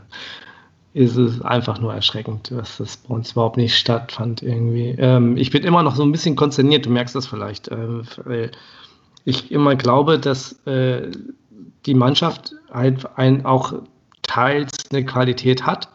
ist 0.98 1.16
es 1.16 1.42
einfach 1.42 1.80
nur 1.80 1.94
erschreckend, 1.94 2.50
dass 2.50 2.77
das 2.77 2.98
bei 2.98 3.13
uns 3.13 3.34
überhaupt 3.34 3.58
nicht 3.58 3.77
stattfand 3.77 4.42
irgendwie. 4.42 4.96
Ähm, 4.98 5.38
ich 5.38 5.51
bin 5.51 5.63
immer 5.63 5.84
noch 5.84 5.96
so 5.96 6.04
ein 6.04 6.12
bisschen 6.12 6.36
konzerniert, 6.36 6.88
du 6.88 6.89
merkst 6.89 7.16
das 7.16 7.27
vielleicht, 7.27 7.68
äh, 7.68 8.01
weil 8.25 8.51
ich 9.24 9.51
immer 9.51 9.75
glaube, 9.75 10.18
dass 10.18 10.54
äh, 10.66 11.12
die 11.86 11.94
Mannschaft 11.94 12.54
halt 12.72 13.08
ein, 13.16 13.46
auch 13.46 13.74
teils 14.24 14.72
eine 14.92 15.06
Qualität 15.06 15.68
hat, 15.68 15.89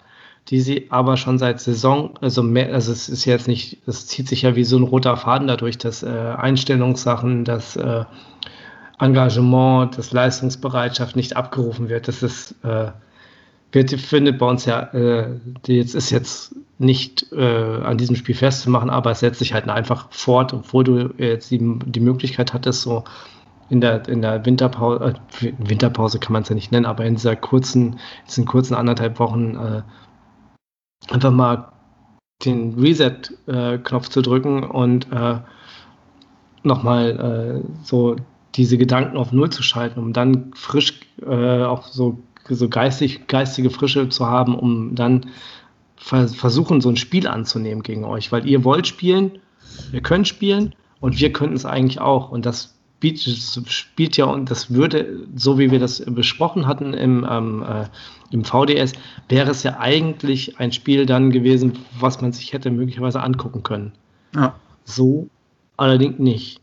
die 0.48 0.60
sie 0.60 0.86
aber 0.90 1.16
schon 1.16 1.38
seit 1.38 1.60
Saison, 1.60 2.14
also 2.20 2.44
mehr, 2.44 2.72
also 2.72 2.92
es 2.92 3.08
ist 3.08 3.24
jetzt 3.24 3.48
nicht, 3.48 3.78
es 3.86 4.06
zieht 4.06 4.28
sich 4.28 4.42
ja 4.42 4.54
wie 4.54 4.64
so 4.64 4.76
ein 4.76 4.84
roter 4.84 5.16
Faden 5.16 5.48
dadurch, 5.48 5.78
dass 5.78 6.04
äh, 6.04 6.08
Einstellungssachen, 6.08 7.44
das 7.44 7.74
äh, 7.74 8.04
Engagement, 9.00 9.98
das 9.98 10.12
Leistungsbereitschaft 10.12 11.16
nicht 11.16 11.36
abgerufen 11.36 11.88
wird. 11.88 12.06
Das 12.06 12.22
ist 12.22 12.54
äh, 12.62 12.92
wird, 13.72 13.90
findet 13.90 14.38
bei 14.38 14.46
uns 14.46 14.66
ja, 14.66 14.82
äh, 14.92 15.40
jetzt 15.66 15.94
ist 15.94 16.10
jetzt 16.10 16.54
nicht 16.78 17.32
äh, 17.32 17.80
an 17.82 17.98
diesem 17.98 18.16
Spiel 18.16 18.34
festzumachen, 18.34 18.90
aber 18.90 19.10
es 19.10 19.20
setzt 19.20 19.38
sich 19.38 19.54
halt 19.54 19.68
einfach 19.68 20.08
fort, 20.10 20.52
obwohl 20.52 20.84
du 20.84 21.14
jetzt 21.16 21.50
die, 21.50 21.58
die 21.86 22.00
Möglichkeit 22.00 22.52
hattest, 22.52 22.82
so 22.82 23.04
in 23.70 23.80
der, 23.80 24.06
in 24.08 24.20
der 24.20 24.44
Winterpause, 24.44 25.14
äh, 25.42 25.52
Winterpause 25.58 26.18
kann 26.18 26.34
man 26.34 26.42
es 26.42 26.48
ja 26.48 26.54
nicht 26.54 26.72
nennen, 26.72 26.86
aber 26.86 27.04
in 27.06 27.14
dieser 27.14 27.36
kurzen, 27.36 27.98
diesen 28.26 28.44
kurzen 28.44 28.74
anderthalb 28.74 29.18
Wochen 29.18 29.56
äh, 29.56 29.82
einfach 31.12 31.30
mal 31.30 31.72
den 32.44 32.78
Reset-Knopf 32.78 34.08
zu 34.08 34.20
drücken 34.20 34.64
und 34.64 35.10
äh, 35.12 35.38
nochmal 36.62 37.62
äh, 37.64 37.84
so 37.84 38.16
diese 38.54 38.76
Gedanken 38.76 39.16
auf 39.16 39.32
Null 39.32 39.50
zu 39.50 39.62
schalten, 39.62 40.00
um 40.00 40.12
dann 40.12 40.52
frisch 40.54 41.00
äh, 41.22 41.62
auch 41.62 41.86
so, 41.86 42.18
so 42.48 42.68
geistig, 42.68 43.26
geistige 43.26 43.70
Frische 43.70 44.08
zu 44.08 44.26
haben, 44.26 44.54
um 44.54 44.94
dann 44.94 45.26
vers 45.96 46.34
versuchen, 46.34 46.80
so 46.80 46.88
ein 46.88 46.96
Spiel 46.96 47.28
anzunehmen 47.28 47.82
gegen 47.82 48.04
euch, 48.04 48.32
weil 48.32 48.46
ihr 48.46 48.64
wollt 48.64 48.86
spielen, 48.86 49.38
ihr 49.92 50.02
könnt 50.02 50.28
spielen 50.28 50.74
und 51.00 51.18
wir 51.20 51.32
könnten 51.32 51.56
es 51.56 51.64
eigentlich 51.64 52.00
auch. 52.00 52.30
Und 52.30 52.46
das 52.46 52.74
spielt 53.66 54.16
ja 54.16 54.26
und 54.26 54.50
das 54.50 54.70
würde, 54.70 55.26
so 55.34 55.58
wie 55.58 55.70
wir 55.70 55.80
das 55.80 56.04
besprochen 56.06 56.66
hatten 56.66 56.94
im, 56.94 57.26
ähm, 57.28 57.62
äh, 57.62 57.86
im 58.30 58.44
VDS, 58.44 58.92
wäre 59.28 59.50
es 59.50 59.62
ja 59.62 59.78
eigentlich 59.78 60.58
ein 60.60 60.72
Spiel 60.72 61.06
dann 61.06 61.30
gewesen, 61.30 61.78
was 61.98 62.20
man 62.20 62.32
sich 62.32 62.52
hätte 62.52 62.70
möglicherweise 62.70 63.20
angucken 63.20 63.62
können. 63.62 63.92
Ja. 64.34 64.54
So 64.84 65.28
allerdings 65.76 66.18
nicht. 66.18 66.60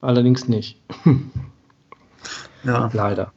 Allerdings 0.00 0.48
nicht. 0.48 0.78
ja. 2.64 2.90
Leider. 2.92 3.32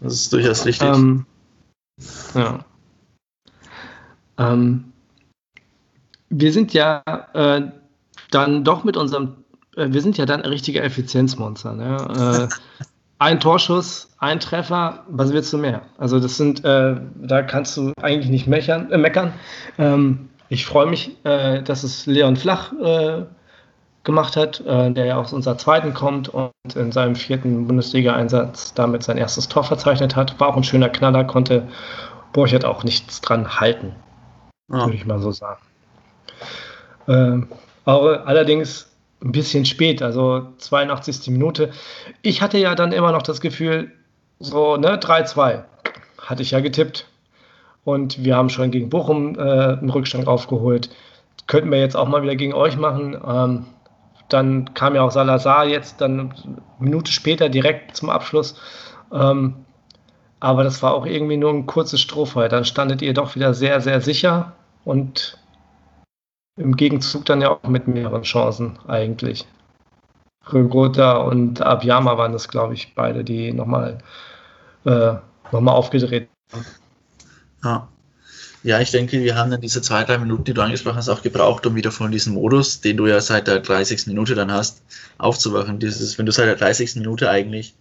Das 0.00 0.14
ist 0.14 0.32
durchaus 0.32 0.64
richtig. 0.64 0.88
Ähm, 0.88 1.26
ja. 2.34 2.64
Ähm, 4.38 4.92
wir 6.30 6.52
sind 6.52 6.72
ja 6.72 7.02
äh, 7.32 7.62
dann 8.30 8.64
doch 8.64 8.84
mit 8.84 8.96
unserem 8.96 9.36
äh, 9.78 9.92
wir 9.92 10.02
sind 10.02 10.18
ja 10.18 10.26
dann 10.26 10.40
richtige 10.40 10.82
Effizienzmonster. 10.82 11.72
Ne? 11.74 12.48
Äh, 12.50 12.54
ein 13.20 13.40
Torschuss, 13.40 14.10
ein 14.18 14.40
Treffer, 14.40 15.04
was 15.08 15.32
willst 15.32 15.52
du 15.52 15.58
mehr? 15.58 15.82
Also 15.96 16.20
das 16.20 16.36
sind, 16.36 16.64
äh, 16.64 16.96
da 17.16 17.42
kannst 17.42 17.76
du 17.76 17.92
eigentlich 18.00 18.30
nicht 18.30 18.46
mechern, 18.46 18.90
äh, 18.92 18.98
meckern. 18.98 19.32
Ähm, 19.78 20.28
ich 20.48 20.66
freue 20.66 20.86
mich, 20.86 21.16
äh, 21.24 21.62
dass 21.62 21.82
es 21.82 22.06
Leon 22.06 22.36
Flach 22.36 22.72
gemacht 24.08 24.36
hat, 24.36 24.64
der 24.66 25.04
ja 25.04 25.18
aus 25.18 25.34
unserer 25.34 25.58
zweiten 25.58 25.92
kommt 25.92 26.30
und 26.30 26.50
in 26.74 26.92
seinem 26.92 27.14
vierten 27.14 27.66
Bundesliga-Einsatz 27.66 28.72
damit 28.72 29.02
sein 29.02 29.18
erstes 29.18 29.48
Tor 29.48 29.64
verzeichnet 29.64 30.16
hat. 30.16 30.40
War 30.40 30.48
auch 30.48 30.56
ein 30.56 30.64
schöner 30.64 30.88
Knaller, 30.88 31.24
konnte 31.24 31.68
Borchert 32.32 32.64
auch 32.64 32.84
nichts 32.84 33.20
dran 33.20 33.60
halten, 33.60 33.94
oh. 34.72 34.78
würde 34.78 34.94
ich 34.94 35.04
mal 35.04 35.18
so 35.18 35.30
sagen. 35.30 35.60
Ähm, 37.06 37.48
aber 37.84 38.26
allerdings 38.26 38.90
ein 39.22 39.32
bisschen 39.32 39.66
spät, 39.66 40.00
also 40.00 40.46
82. 40.56 41.28
Minute. 41.28 41.70
Ich 42.22 42.40
hatte 42.40 42.56
ja 42.56 42.74
dann 42.74 42.92
immer 42.92 43.12
noch 43.12 43.22
das 43.22 43.42
Gefühl, 43.42 43.92
so, 44.38 44.78
ne, 44.78 44.98
3-2 44.98 45.64
hatte 46.18 46.42
ich 46.42 46.52
ja 46.52 46.60
getippt. 46.60 47.06
Und 47.84 48.24
wir 48.24 48.36
haben 48.36 48.48
schon 48.48 48.70
gegen 48.70 48.88
Bochum 48.88 49.38
äh, 49.38 49.40
einen 49.40 49.90
Rückstand 49.90 50.28
aufgeholt. 50.28 50.88
Könnten 51.46 51.70
wir 51.70 51.78
jetzt 51.78 51.96
auch 51.96 52.08
mal 52.08 52.22
wieder 52.22 52.36
gegen 52.36 52.54
euch 52.54 52.78
machen. 52.78 53.18
Ähm, 53.26 53.66
dann 54.28 54.74
kam 54.74 54.94
ja 54.94 55.02
auch 55.02 55.10
Salazar 55.10 55.66
jetzt 55.66 56.00
dann 56.00 56.20
eine 56.20 56.62
Minute 56.78 57.12
später 57.12 57.48
direkt 57.48 57.96
zum 57.96 58.10
Abschluss. 58.10 58.60
Ähm, 59.12 59.64
aber 60.40 60.64
das 60.64 60.82
war 60.82 60.94
auch 60.94 61.06
irgendwie 61.06 61.36
nur 61.36 61.50
ein 61.50 61.66
kurzes 61.66 62.00
Strohfeuer. 62.00 62.48
Dann 62.48 62.64
standet 62.64 63.02
ihr 63.02 63.14
doch 63.14 63.34
wieder 63.34 63.54
sehr, 63.54 63.80
sehr 63.80 64.00
sicher 64.00 64.52
und 64.84 65.38
im 66.56 66.76
Gegenzug 66.76 67.24
dann 67.24 67.40
ja 67.40 67.50
auch 67.50 67.68
mit 67.68 67.88
mehreren 67.88 68.22
Chancen 68.22 68.78
eigentlich. 68.86 69.46
Rögota 70.52 71.18
und 71.18 71.60
Abiyama 71.60 72.16
waren 72.18 72.32
das, 72.32 72.48
glaube 72.48 72.74
ich, 72.74 72.94
beide, 72.94 73.24
die 73.24 73.52
nochmal 73.52 73.98
äh, 74.84 75.14
noch 75.52 75.72
aufgedreht 75.72 76.28
haben. 76.52 76.66
Ja. 77.64 77.88
Ja, 78.62 78.80
ich 78.80 78.90
denke, 78.90 79.22
wir 79.22 79.36
haben 79.36 79.50
dann 79.50 79.60
diese 79.60 79.82
zwei, 79.82 80.04
drei 80.04 80.18
Minuten, 80.18 80.44
die 80.44 80.54
du 80.54 80.62
angesprochen 80.62 80.96
hast, 80.96 81.08
auch 81.08 81.22
gebraucht, 81.22 81.66
um 81.66 81.76
wieder 81.76 81.92
von 81.92 82.10
diesem 82.10 82.34
Modus, 82.34 82.80
den 82.80 82.96
du 82.96 83.06
ja 83.06 83.20
seit 83.20 83.46
der 83.46 83.60
30. 83.60 84.06
Minute 84.06 84.34
dann 84.34 84.50
hast, 84.50 84.82
aufzuwachen. 85.18 85.78
Dieses, 85.78 86.18
wenn 86.18 86.26
du 86.26 86.32
seit 86.32 86.46
der 86.46 86.56
30. 86.56 86.96
Minute 86.96 87.30
eigentlich 87.30 87.74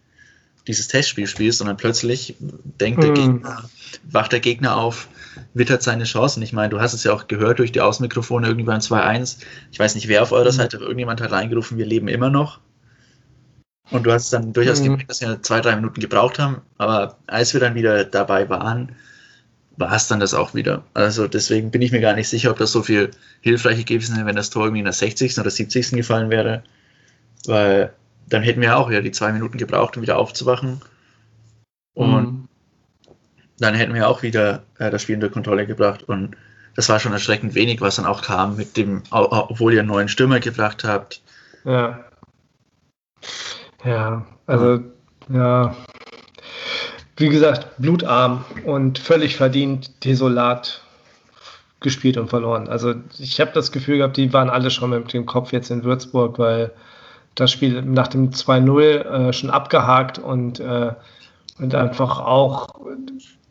dieses 0.67 0.87
Testspiel 0.87 1.27
spielst 1.27 1.61
und 1.61 1.67
dann 1.67 1.77
plötzlich 1.77 2.35
denkt 2.39 3.01
der 3.01 3.11
mhm. 3.11 3.15
Gegner, 3.15 3.69
wacht 4.03 4.33
der 4.33 4.39
Gegner 4.39 4.77
auf, 4.77 5.07
wittert 5.53 5.81
seine 5.81 6.03
Chancen. 6.03 6.43
Ich 6.43 6.53
meine, 6.53 6.69
du 6.69 6.79
hast 6.79 6.93
es 6.93 7.03
ja 7.03 7.13
auch 7.13 7.27
gehört 7.27 7.59
durch 7.59 7.71
die 7.71 7.81
Außenmikrofone 7.81 8.47
irgendwie 8.47 8.65
beim 8.65 8.79
2-1. 8.79 9.37
Ich 9.71 9.79
weiß 9.79 9.95
nicht, 9.95 10.07
wer 10.07 10.21
auf 10.21 10.31
eurer 10.31 10.51
mhm. 10.51 10.55
Seite, 10.55 10.77
aber 10.77 10.85
irgendjemand 10.85 11.21
hat 11.21 11.31
reingerufen, 11.31 11.77
wir 11.77 11.85
leben 11.85 12.07
immer 12.07 12.29
noch. 12.29 12.59
Und 13.89 14.03
du 14.05 14.11
hast 14.11 14.31
dann 14.33 14.53
durchaus 14.53 14.81
mhm. 14.81 14.85
gemerkt, 14.85 15.09
dass 15.09 15.21
wir 15.21 15.41
zwei, 15.41 15.61
drei 15.61 15.75
Minuten 15.75 16.01
gebraucht 16.01 16.37
haben. 16.39 16.61
Aber 16.77 17.17
als 17.25 17.53
wir 17.53 17.61
dann 17.61 17.75
wieder 17.75 18.03
dabei 18.03 18.49
waren, 18.49 18.95
war 19.77 19.93
es 19.93 20.07
dann 20.07 20.19
das 20.19 20.33
auch 20.33 20.53
wieder. 20.53 20.83
Also 20.93 21.27
deswegen 21.27 21.71
bin 21.71 21.81
ich 21.81 21.91
mir 21.91 22.01
gar 22.01 22.13
nicht 22.13 22.27
sicher, 22.27 22.51
ob 22.51 22.57
das 22.57 22.71
so 22.71 22.83
viel 22.83 23.11
hilfreich 23.41 23.85
gewesen 23.85 24.15
wäre, 24.15 24.25
wenn 24.25 24.35
das 24.35 24.49
Tor 24.49 24.65
irgendwie 24.65 24.79
in 24.79 24.85
der 24.85 24.93
60. 24.93 25.39
oder 25.39 25.49
70. 25.49 25.91
gefallen 25.91 26.29
wäre. 26.29 26.63
Weil 27.45 27.93
dann 28.27 28.43
hätten 28.43 28.61
wir 28.61 28.77
auch 28.77 28.89
wieder 28.89 29.01
die 29.01 29.11
zwei 29.11 29.31
Minuten 29.31 29.57
gebraucht, 29.57 29.95
um 29.95 30.03
wieder 30.03 30.17
aufzuwachen. 30.17 30.81
Und 31.93 32.11
mhm. 32.11 32.47
dann 33.59 33.75
hätten 33.75 33.93
wir 33.93 34.07
auch 34.07 34.23
wieder 34.23 34.63
äh, 34.79 34.89
das 34.89 35.03
Spiel 35.03 35.15
unter 35.15 35.29
Kontrolle 35.29 35.67
gebracht. 35.67 36.03
Und 36.03 36.35
das 36.75 36.89
war 36.89 36.99
schon 36.99 37.13
erschreckend 37.13 37.55
wenig, 37.55 37.79
was 37.79 37.95
dann 37.95 38.05
auch 38.05 38.23
kam, 38.23 38.57
mit 38.57 38.77
dem, 38.77 39.03
obwohl 39.11 39.73
ihr 39.73 39.79
einen 39.79 39.89
neuen 39.89 40.09
Stürmer 40.09 40.39
gebracht 40.39 40.83
habt. 40.83 41.21
Ja. 41.63 42.03
Ja, 43.83 44.25
also, 44.47 44.79
ja. 45.29 45.75
Wie 47.17 47.29
gesagt, 47.29 47.67
blutarm 47.79 48.45
und 48.63 48.99
völlig 48.99 49.35
verdient, 49.35 50.05
desolat 50.05 50.81
gespielt 51.79 52.17
und 52.17 52.29
verloren. 52.29 52.67
Also 52.67 52.93
ich 53.17 53.39
habe 53.39 53.51
das 53.53 53.71
Gefühl 53.71 53.97
gehabt, 53.97 54.17
die 54.17 54.33
waren 54.33 54.49
alle 54.49 54.69
schon 54.69 54.91
mit 54.91 55.13
dem 55.13 55.25
Kopf 55.25 55.51
jetzt 55.51 55.71
in 55.71 55.83
Würzburg, 55.83 56.37
weil 56.37 56.71
das 57.35 57.51
Spiel 57.51 57.81
nach 57.81 58.07
dem 58.07 58.31
2-0 58.31 58.81
äh, 58.81 59.33
schon 59.33 59.49
abgehakt 59.49 60.19
und, 60.19 60.59
äh, 60.59 60.91
und 61.59 61.75
einfach 61.75 62.19
auch, 62.19 62.79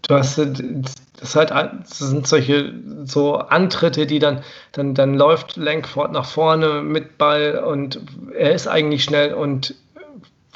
du 0.02 0.14
hast 0.14 0.38
das, 0.38 1.34
halt, 1.34 1.50
das 1.50 1.98
sind 1.98 2.26
solche 2.26 2.72
so 3.04 3.36
Antritte, 3.36 4.06
die 4.06 4.18
dann, 4.18 4.42
dann, 4.72 4.94
dann 4.94 5.14
läuft 5.14 5.56
Lenkford 5.56 6.12
nach 6.12 6.26
vorne 6.26 6.82
mit 6.82 7.18
Ball 7.18 7.58
und 7.58 8.00
er 8.36 8.54
ist 8.54 8.68
eigentlich 8.68 9.04
schnell 9.04 9.34
und 9.34 9.74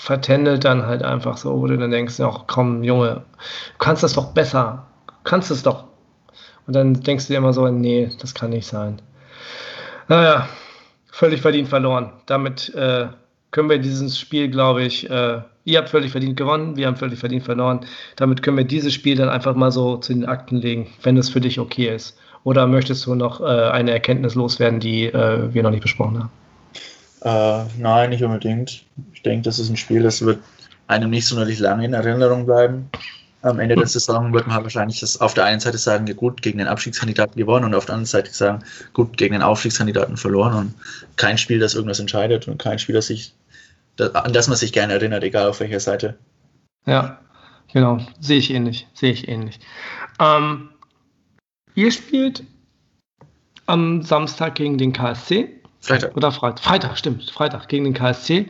vertändelt 0.01 0.65
dann 0.65 0.87
halt 0.87 1.03
einfach 1.03 1.37
so, 1.37 1.61
wo 1.61 1.67
du 1.67 1.77
dann 1.77 1.91
denkst, 1.91 2.21
ach 2.21 2.45
komm, 2.47 2.83
Junge, 2.83 3.17
du 3.17 3.79
kannst 3.79 4.03
das 4.03 4.15
doch 4.15 4.33
besser, 4.33 4.87
kannst 5.25 5.51
es 5.51 5.63
doch. 5.63 5.85
Und 6.67 6.75
dann 6.75 6.95
denkst 6.95 7.27
du 7.27 7.35
dir 7.35 7.39
immer 7.39 7.53
so, 7.53 7.69
nee, 7.69 8.11
das 8.19 8.33
kann 8.33 8.51
nicht 8.51 8.67
sein. 8.67 9.03
Naja, 10.09 10.49
völlig 11.13 11.43
verdient 11.43 11.69
verloren. 11.69 12.15
Damit 12.25 12.75
äh, 12.75 13.09
können 13.51 13.69
wir 13.69 13.79
dieses 13.79 14.19
Spiel, 14.19 14.49
glaube 14.49 14.85
ich, 14.85 15.09
äh, 15.11 15.43
ihr 15.65 15.79
habt 15.79 15.91
völlig 15.91 16.13
verdient 16.13 16.39
gewonnen, 16.39 16.77
wir 16.77 16.87
haben 16.87 16.97
völlig 16.97 17.19
verdient 17.19 17.45
verloren. 17.45 17.81
Damit 18.17 18.43
können 18.43 18.57
wir 18.57 18.65
dieses 18.65 18.95
Spiel 18.95 19.17
dann 19.17 19.29
einfach 19.29 19.55
mal 19.55 19.71
so 19.71 19.99
zu 19.99 20.15
den 20.15 20.25
Akten 20.25 20.57
legen, 20.57 20.87
wenn 21.03 21.19
es 21.19 21.29
für 21.29 21.43
dich 21.43 21.61
okay 21.61 21.95
ist. 21.95 22.19
Oder 22.45 22.67
möchtest 22.67 23.05
du 23.05 23.15
noch 23.15 23.43
äh, 23.43 23.45
eine 23.45 23.91
Erkenntnis 23.91 24.35
loswerden, 24.35 24.81
die 24.81 25.05
äh, 25.05 25.53
wir 25.53 25.63
noch 25.63 25.71
nicht 25.71 25.83
besprochen 25.83 26.21
haben? 26.21 26.40
Äh, 27.23 27.65
nein, 27.79 28.11
nicht 28.11 28.25
unbedingt. 28.25 28.85
Ich 29.13 29.23
denke, 29.23 29.43
das 29.43 29.59
ist 29.59 29.69
ein 29.69 29.77
Spiel, 29.77 30.03
das 30.03 30.23
wird 30.23 30.39
einem 30.87 31.11
nicht 31.11 31.27
sonderlich 31.27 31.59
lange 31.59 31.85
in 31.85 31.93
Erinnerung 31.93 32.47
bleiben. 32.47 32.91
Am 33.43 33.59
Ende 33.59 33.75
der 33.75 33.87
Saison 33.87 34.35
wird 34.35 34.47
man 34.47 34.55
halt 34.55 34.65
wahrscheinlich 34.65 35.01
das 35.01 35.21
auf 35.21 35.33
der 35.33 35.45
einen 35.45 35.61
Seite 35.61 35.79
sagen, 35.79 36.05
gut, 36.15 36.43
gegen 36.43 36.59
den 36.59 36.67
Abstiegskandidaten 36.67 37.37
gewonnen 37.37 37.65
und 37.65 37.75
auf 37.75 37.87
der 37.87 37.95
anderen 37.95 38.07
Seite 38.07 38.33
sagen, 38.33 38.63
gut, 38.93 39.17
gegen 39.17 39.33
den 39.33 39.43
Aufstiegskandidaten 39.43 40.19
verloren 40.19 40.55
und 40.55 40.75
kein 41.17 41.39
Spiel, 41.39 41.59
das 41.59 41.75
irgendwas 41.75 42.01
entscheidet 42.01 42.49
und 42.49 42.59
kein 42.59 42.79
Spiel, 42.79 42.95
das 42.95 43.07
sich, 43.07 43.33
das, 43.97 44.15
an 44.15 44.35
das 44.35 44.49
man 44.49 44.59
sich 44.59 44.73
gerne 44.73 44.93
erinnert, 44.93 45.25
egal 45.25 45.49
auf 45.49 45.61
welcher 45.61 45.81
Seite. 45.81 46.19
Ja, 46.87 47.19
genau, 47.73 47.99
sehe 48.21 48.39
ich 48.39 48.51
ähnlich, 48.51 48.87
sehe 48.93 49.13
ich 49.13 49.27
ähnlich. 49.27 49.59
Ähm, 50.19 50.69
ihr 51.75 51.93
spielt 51.93 52.45
am 53.65 54.03
Samstag 54.03 54.57
gegen 54.57 54.77
den 54.77 54.93
KSC. 54.93 55.60
Freitag. 55.81 56.17
Oder 56.17 56.31
Freitag. 56.31 56.61
Freitag, 56.61 56.99
stimmt. 56.99 57.31
Freitag 57.31 57.69
gegen 57.69 57.85
den 57.85 57.95
KSC. 57.95 58.49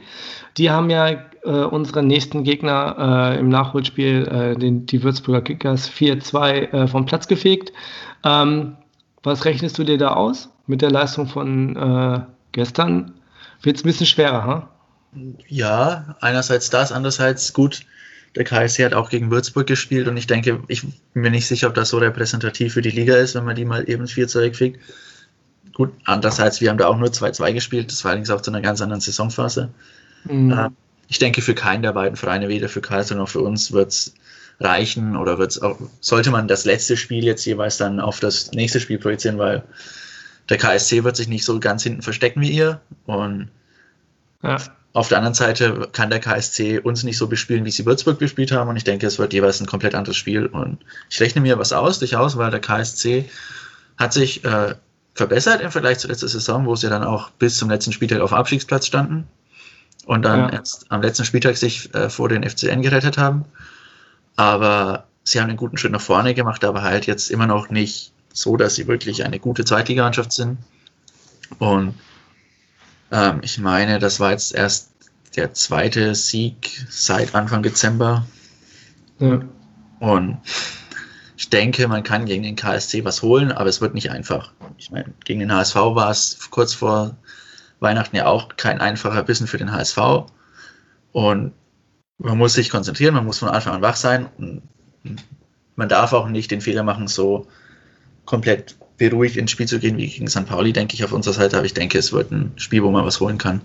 Die 0.56 0.70
haben 0.70 0.90
ja 0.90 1.10
äh, 1.44 1.50
unsere 1.50 2.02
nächsten 2.02 2.44
Gegner 2.44 3.32
äh, 3.34 3.38
im 3.38 3.48
Nachholspiel, 3.48 4.26
äh, 4.26 4.58
den, 4.58 4.86
die 4.86 5.02
Würzburger 5.02 5.42
Kickers, 5.42 5.88
4-2 5.90 6.72
äh, 6.72 6.86
vom 6.88 7.06
Platz 7.06 7.28
gefegt. 7.28 7.72
Ähm, 8.24 8.76
was 9.22 9.44
rechnest 9.44 9.78
du 9.78 9.84
dir 9.84 9.98
da 9.98 10.14
aus 10.14 10.50
mit 10.66 10.82
der 10.82 10.90
Leistung 10.90 11.26
von 11.26 11.76
äh, 11.76 12.20
gestern? 12.52 13.14
Wird 13.62 13.76
es 13.76 13.84
ein 13.84 13.88
bisschen 13.88 14.06
schwerer, 14.06 14.44
ha? 14.44 14.70
Ja, 15.48 16.16
einerseits 16.20 16.70
das, 16.70 16.92
andererseits 16.92 17.52
gut. 17.52 17.84
Der 18.36 18.44
KSC 18.44 18.84
hat 18.84 18.94
auch 18.94 19.10
gegen 19.10 19.30
Würzburg 19.30 19.66
gespielt 19.66 20.06
und 20.06 20.16
ich 20.16 20.28
denke, 20.28 20.62
ich 20.68 20.82
bin 20.82 21.22
mir 21.22 21.30
nicht 21.30 21.48
sicher, 21.48 21.66
ob 21.66 21.74
das 21.74 21.88
so 21.88 21.98
repräsentativ 21.98 22.74
für 22.74 22.82
die 22.82 22.90
Liga 22.90 23.16
ist, 23.16 23.34
wenn 23.34 23.44
man 23.44 23.56
die 23.56 23.64
mal 23.64 23.88
eben 23.88 24.06
4 24.06 24.28
zurückkriegt. 24.28 24.80
Gut, 25.80 25.94
andererseits, 26.04 26.60
wir 26.60 26.68
haben 26.68 26.76
da 26.76 26.88
auch 26.88 26.98
nur 26.98 27.08
2-2 27.08 27.54
gespielt, 27.54 27.90
das 27.90 28.04
war 28.04 28.10
allerdings 28.10 28.28
auch 28.28 28.42
zu 28.42 28.50
einer 28.50 28.60
ganz 28.60 28.82
anderen 28.82 29.00
Saisonphase. 29.00 29.70
Mhm. 30.24 30.52
Äh, 30.52 30.68
ich 31.08 31.18
denke, 31.18 31.40
für 31.40 31.54
keinen 31.54 31.82
der 31.82 31.94
beiden 31.94 32.16
Vereine, 32.16 32.50
weder 32.50 32.68
für 32.68 32.82
Karlsruhe 32.82 33.16
noch 33.16 33.30
für 33.30 33.40
uns, 33.40 33.72
wird 33.72 33.88
es 33.88 34.12
reichen 34.60 35.16
oder 35.16 35.38
wird's 35.38 35.62
auch, 35.62 35.78
sollte 36.00 36.30
man 36.32 36.48
das 36.48 36.66
letzte 36.66 36.98
Spiel 36.98 37.24
jetzt 37.24 37.46
jeweils 37.46 37.78
dann 37.78 37.98
auf 37.98 38.20
das 38.20 38.52
nächste 38.52 38.78
Spiel 38.78 38.98
projizieren, 38.98 39.38
weil 39.38 39.62
der 40.50 40.58
KSC 40.58 41.02
wird 41.02 41.16
sich 41.16 41.28
nicht 41.28 41.46
so 41.46 41.58
ganz 41.60 41.82
hinten 41.82 42.02
verstecken 42.02 42.42
wie 42.42 42.50
ihr 42.50 42.82
und 43.06 43.48
ja. 44.42 44.58
auf 44.92 45.08
der 45.08 45.16
anderen 45.16 45.32
Seite 45.32 45.88
kann 45.92 46.10
der 46.10 46.20
KSC 46.20 46.80
uns 46.80 47.04
nicht 47.04 47.16
so 47.16 47.26
bespielen, 47.26 47.64
wie 47.64 47.70
sie 47.70 47.86
Würzburg 47.86 48.18
bespielt 48.18 48.52
haben 48.52 48.68
und 48.68 48.76
ich 48.76 48.84
denke, 48.84 49.06
es 49.06 49.18
wird 49.18 49.32
jeweils 49.32 49.62
ein 49.62 49.66
komplett 49.66 49.94
anderes 49.94 50.18
Spiel 50.18 50.44
und 50.44 50.76
ich 51.08 51.18
rechne 51.20 51.40
mir 51.40 51.58
was 51.58 51.72
aus, 51.72 52.00
durchaus, 52.00 52.36
weil 52.36 52.50
der 52.50 52.60
KSC 52.60 53.24
hat 53.96 54.12
sich 54.12 54.44
äh, 54.44 54.74
verbessert 55.14 55.60
im 55.60 55.70
Vergleich 55.70 55.98
zur 55.98 56.10
letzten 56.10 56.28
Saison, 56.28 56.66
wo 56.66 56.76
sie 56.76 56.88
dann 56.88 57.04
auch 57.04 57.30
bis 57.30 57.58
zum 57.58 57.70
letzten 57.70 57.92
Spieltag 57.92 58.20
auf 58.20 58.30
dem 58.30 58.38
Abstiegsplatz 58.38 58.86
standen 58.86 59.26
und 60.06 60.22
dann 60.22 60.40
ja. 60.40 60.48
erst 60.50 60.86
am 60.90 61.02
letzten 61.02 61.24
Spieltag 61.24 61.56
sich 61.56 61.94
äh, 61.94 62.08
vor 62.08 62.28
den 62.28 62.48
FCN 62.48 62.82
gerettet 62.82 63.18
haben. 63.18 63.44
Aber 64.36 65.04
sie 65.24 65.40
haben 65.40 65.48
einen 65.48 65.56
guten 65.56 65.76
Schritt 65.76 65.92
nach 65.92 66.00
vorne 66.00 66.34
gemacht, 66.34 66.64
aber 66.64 66.82
halt 66.82 67.06
jetzt 67.06 67.30
immer 67.30 67.46
noch 67.46 67.70
nicht 67.70 68.12
so, 68.32 68.56
dass 68.56 68.76
sie 68.76 68.86
wirklich 68.86 69.24
eine 69.24 69.38
gute 69.38 69.64
Zweitligamannschaft 69.64 70.32
sind. 70.32 70.58
Und 71.58 71.94
ähm, 73.10 73.40
ich 73.42 73.58
meine, 73.58 73.98
das 73.98 74.20
war 74.20 74.30
jetzt 74.30 74.54
erst 74.54 74.90
der 75.36 75.52
zweite 75.54 76.14
Sieg 76.14 76.70
seit 76.88 77.34
Anfang 77.34 77.62
Dezember. 77.62 78.26
Ja. 79.18 79.40
Und 79.98 80.38
ich 81.40 81.48
denke, 81.48 81.88
man 81.88 82.02
kann 82.02 82.26
gegen 82.26 82.42
den 82.42 82.54
KSC 82.54 83.02
was 83.06 83.22
holen, 83.22 83.50
aber 83.50 83.70
es 83.70 83.80
wird 83.80 83.94
nicht 83.94 84.10
einfach. 84.10 84.52
Ich 84.76 84.90
meine, 84.90 85.06
gegen 85.24 85.40
den 85.40 85.50
HSV 85.50 85.74
war 85.74 86.10
es 86.10 86.50
kurz 86.50 86.74
vor 86.74 87.16
Weihnachten 87.78 88.14
ja 88.14 88.26
auch 88.26 88.58
kein 88.58 88.78
einfacher 88.78 89.22
Bissen 89.22 89.46
für 89.46 89.56
den 89.56 89.72
HSV. 89.72 90.26
Und 91.12 91.52
man 92.18 92.36
muss 92.36 92.52
sich 92.52 92.68
konzentrieren, 92.68 93.14
man 93.14 93.24
muss 93.24 93.38
von 93.38 93.48
Anfang 93.48 93.72
an 93.72 93.80
wach 93.80 93.96
sein. 93.96 94.28
Und 94.36 94.60
man 95.76 95.88
darf 95.88 96.12
auch 96.12 96.28
nicht 96.28 96.50
den 96.50 96.60
Fehler 96.60 96.82
machen, 96.82 97.08
so 97.08 97.46
komplett 98.26 98.76
beruhigt 98.98 99.38
ins 99.38 99.50
Spiel 99.50 99.66
zu 99.66 99.78
gehen 99.78 99.96
wie 99.96 100.08
gegen 100.08 100.28
St. 100.28 100.44
Pauli, 100.44 100.74
denke 100.74 100.92
ich, 100.92 101.04
auf 101.04 101.12
unserer 101.12 101.32
Seite. 101.32 101.56
Aber 101.56 101.64
ich 101.64 101.72
denke, 101.72 101.96
es 101.96 102.12
wird 102.12 102.30
ein 102.30 102.52
Spiel, 102.56 102.82
wo 102.82 102.90
man 102.90 103.06
was 103.06 103.18
holen 103.18 103.38
kann. 103.38 103.62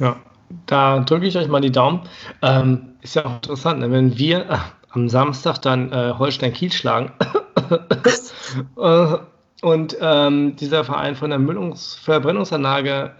Ja, 0.00 0.16
da 0.64 1.00
drücke 1.00 1.26
ich 1.26 1.36
euch 1.36 1.48
mal 1.48 1.60
die 1.60 1.72
Daumen. 1.72 2.08
Ähm, 2.40 2.94
ist 3.02 3.16
ja 3.16 3.26
auch 3.26 3.34
interessant, 3.34 3.80
ne? 3.80 3.90
wenn 3.90 4.16
wir 4.16 4.46
am 4.92 5.08
Samstag 5.08 5.58
dann 5.58 5.92
äh, 5.92 6.14
Holstein 6.18 6.52
Kiel 6.52 6.72
schlagen 6.72 7.12
äh, 8.76 9.16
und 9.62 9.96
ähm, 10.00 10.56
dieser 10.56 10.84
Verein 10.84 11.14
von 11.14 11.30
der 11.30 11.38
Müllungs 11.38 11.94
Verbrennungsanlage 11.94 13.12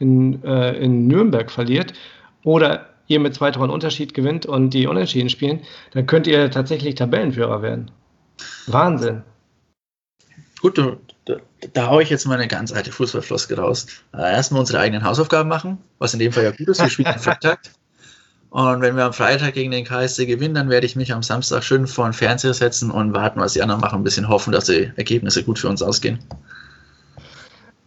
äh, 0.00 0.02
in, 0.02 0.42
äh, 0.44 0.76
in 0.76 1.06
Nürnberg 1.06 1.50
verliert 1.50 1.94
oder 2.44 2.86
ihr 3.06 3.20
mit 3.20 3.34
zwei 3.34 3.50
Toren 3.50 3.70
Unterschied 3.70 4.14
gewinnt 4.14 4.46
und 4.46 4.70
die 4.70 4.86
Unentschieden 4.86 5.30
spielen, 5.30 5.62
dann 5.92 6.06
könnt 6.06 6.26
ihr 6.26 6.50
tatsächlich 6.50 6.94
Tabellenführer 6.94 7.62
werden. 7.62 7.90
Wahnsinn. 8.66 9.22
Gut, 10.60 10.78
da, 10.78 11.36
da 11.72 11.86
haue 11.88 12.02
ich 12.02 12.10
jetzt 12.10 12.26
mal 12.26 12.34
eine 12.34 12.48
ganz 12.48 12.72
alte 12.72 12.92
Fußballfloske 12.92 13.56
raus. 13.56 13.86
Äh, 14.12 14.32
erstmal 14.32 14.60
unsere 14.60 14.80
eigenen 14.80 15.04
Hausaufgaben 15.04 15.48
machen, 15.48 15.78
was 15.98 16.12
in 16.12 16.20
dem 16.20 16.32
Fall 16.32 16.44
ja 16.44 16.50
gut 16.50 16.68
ist. 16.68 16.80
Wir 16.80 16.90
spielen 16.90 17.08
am 17.08 17.18
Freitag. 17.18 17.60
Und 18.50 18.80
wenn 18.80 18.96
wir 18.96 19.04
am 19.04 19.12
Freitag 19.12 19.54
gegen 19.54 19.70
den 19.70 19.84
KSC 19.84 20.24
gewinnen, 20.24 20.54
dann 20.54 20.70
werde 20.70 20.86
ich 20.86 20.96
mich 20.96 21.12
am 21.12 21.22
Samstag 21.22 21.62
schön 21.62 21.86
vor 21.86 22.06
den 22.06 22.14
Fernseher 22.14 22.54
setzen 22.54 22.90
und 22.90 23.12
warten, 23.12 23.40
was 23.40 23.52
die 23.52 23.62
anderen 23.62 23.80
machen. 23.80 24.00
Ein 24.00 24.04
bisschen 24.04 24.28
hoffen, 24.28 24.52
dass 24.52 24.64
die 24.64 24.90
Ergebnisse 24.96 25.44
gut 25.44 25.58
für 25.58 25.68
uns 25.68 25.82
ausgehen. 25.82 26.18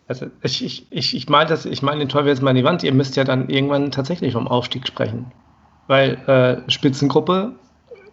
Also 0.08 0.28
ich, 0.44 0.64
ich, 0.64 0.88
ich, 0.92 1.16
ich 1.16 1.30
meine 1.30 1.50
das, 1.50 1.66
ich 1.66 1.82
meine 1.82 2.00
den 2.00 2.10
Teufel 2.10 2.28
jetzt 2.28 2.42
mal 2.42 2.52
in 2.52 2.58
die 2.58 2.64
Wand, 2.64 2.84
ihr 2.84 2.94
müsst 2.94 3.16
ja 3.16 3.24
dann 3.24 3.50
irgendwann 3.50 3.92
tatsächlich 3.92 4.34
vom 4.34 4.48
Aufstieg 4.48 4.86
sprechen. 4.86 5.32
Weil 5.88 6.16
äh, 6.28 6.70
Spitzengruppe, 6.70 7.54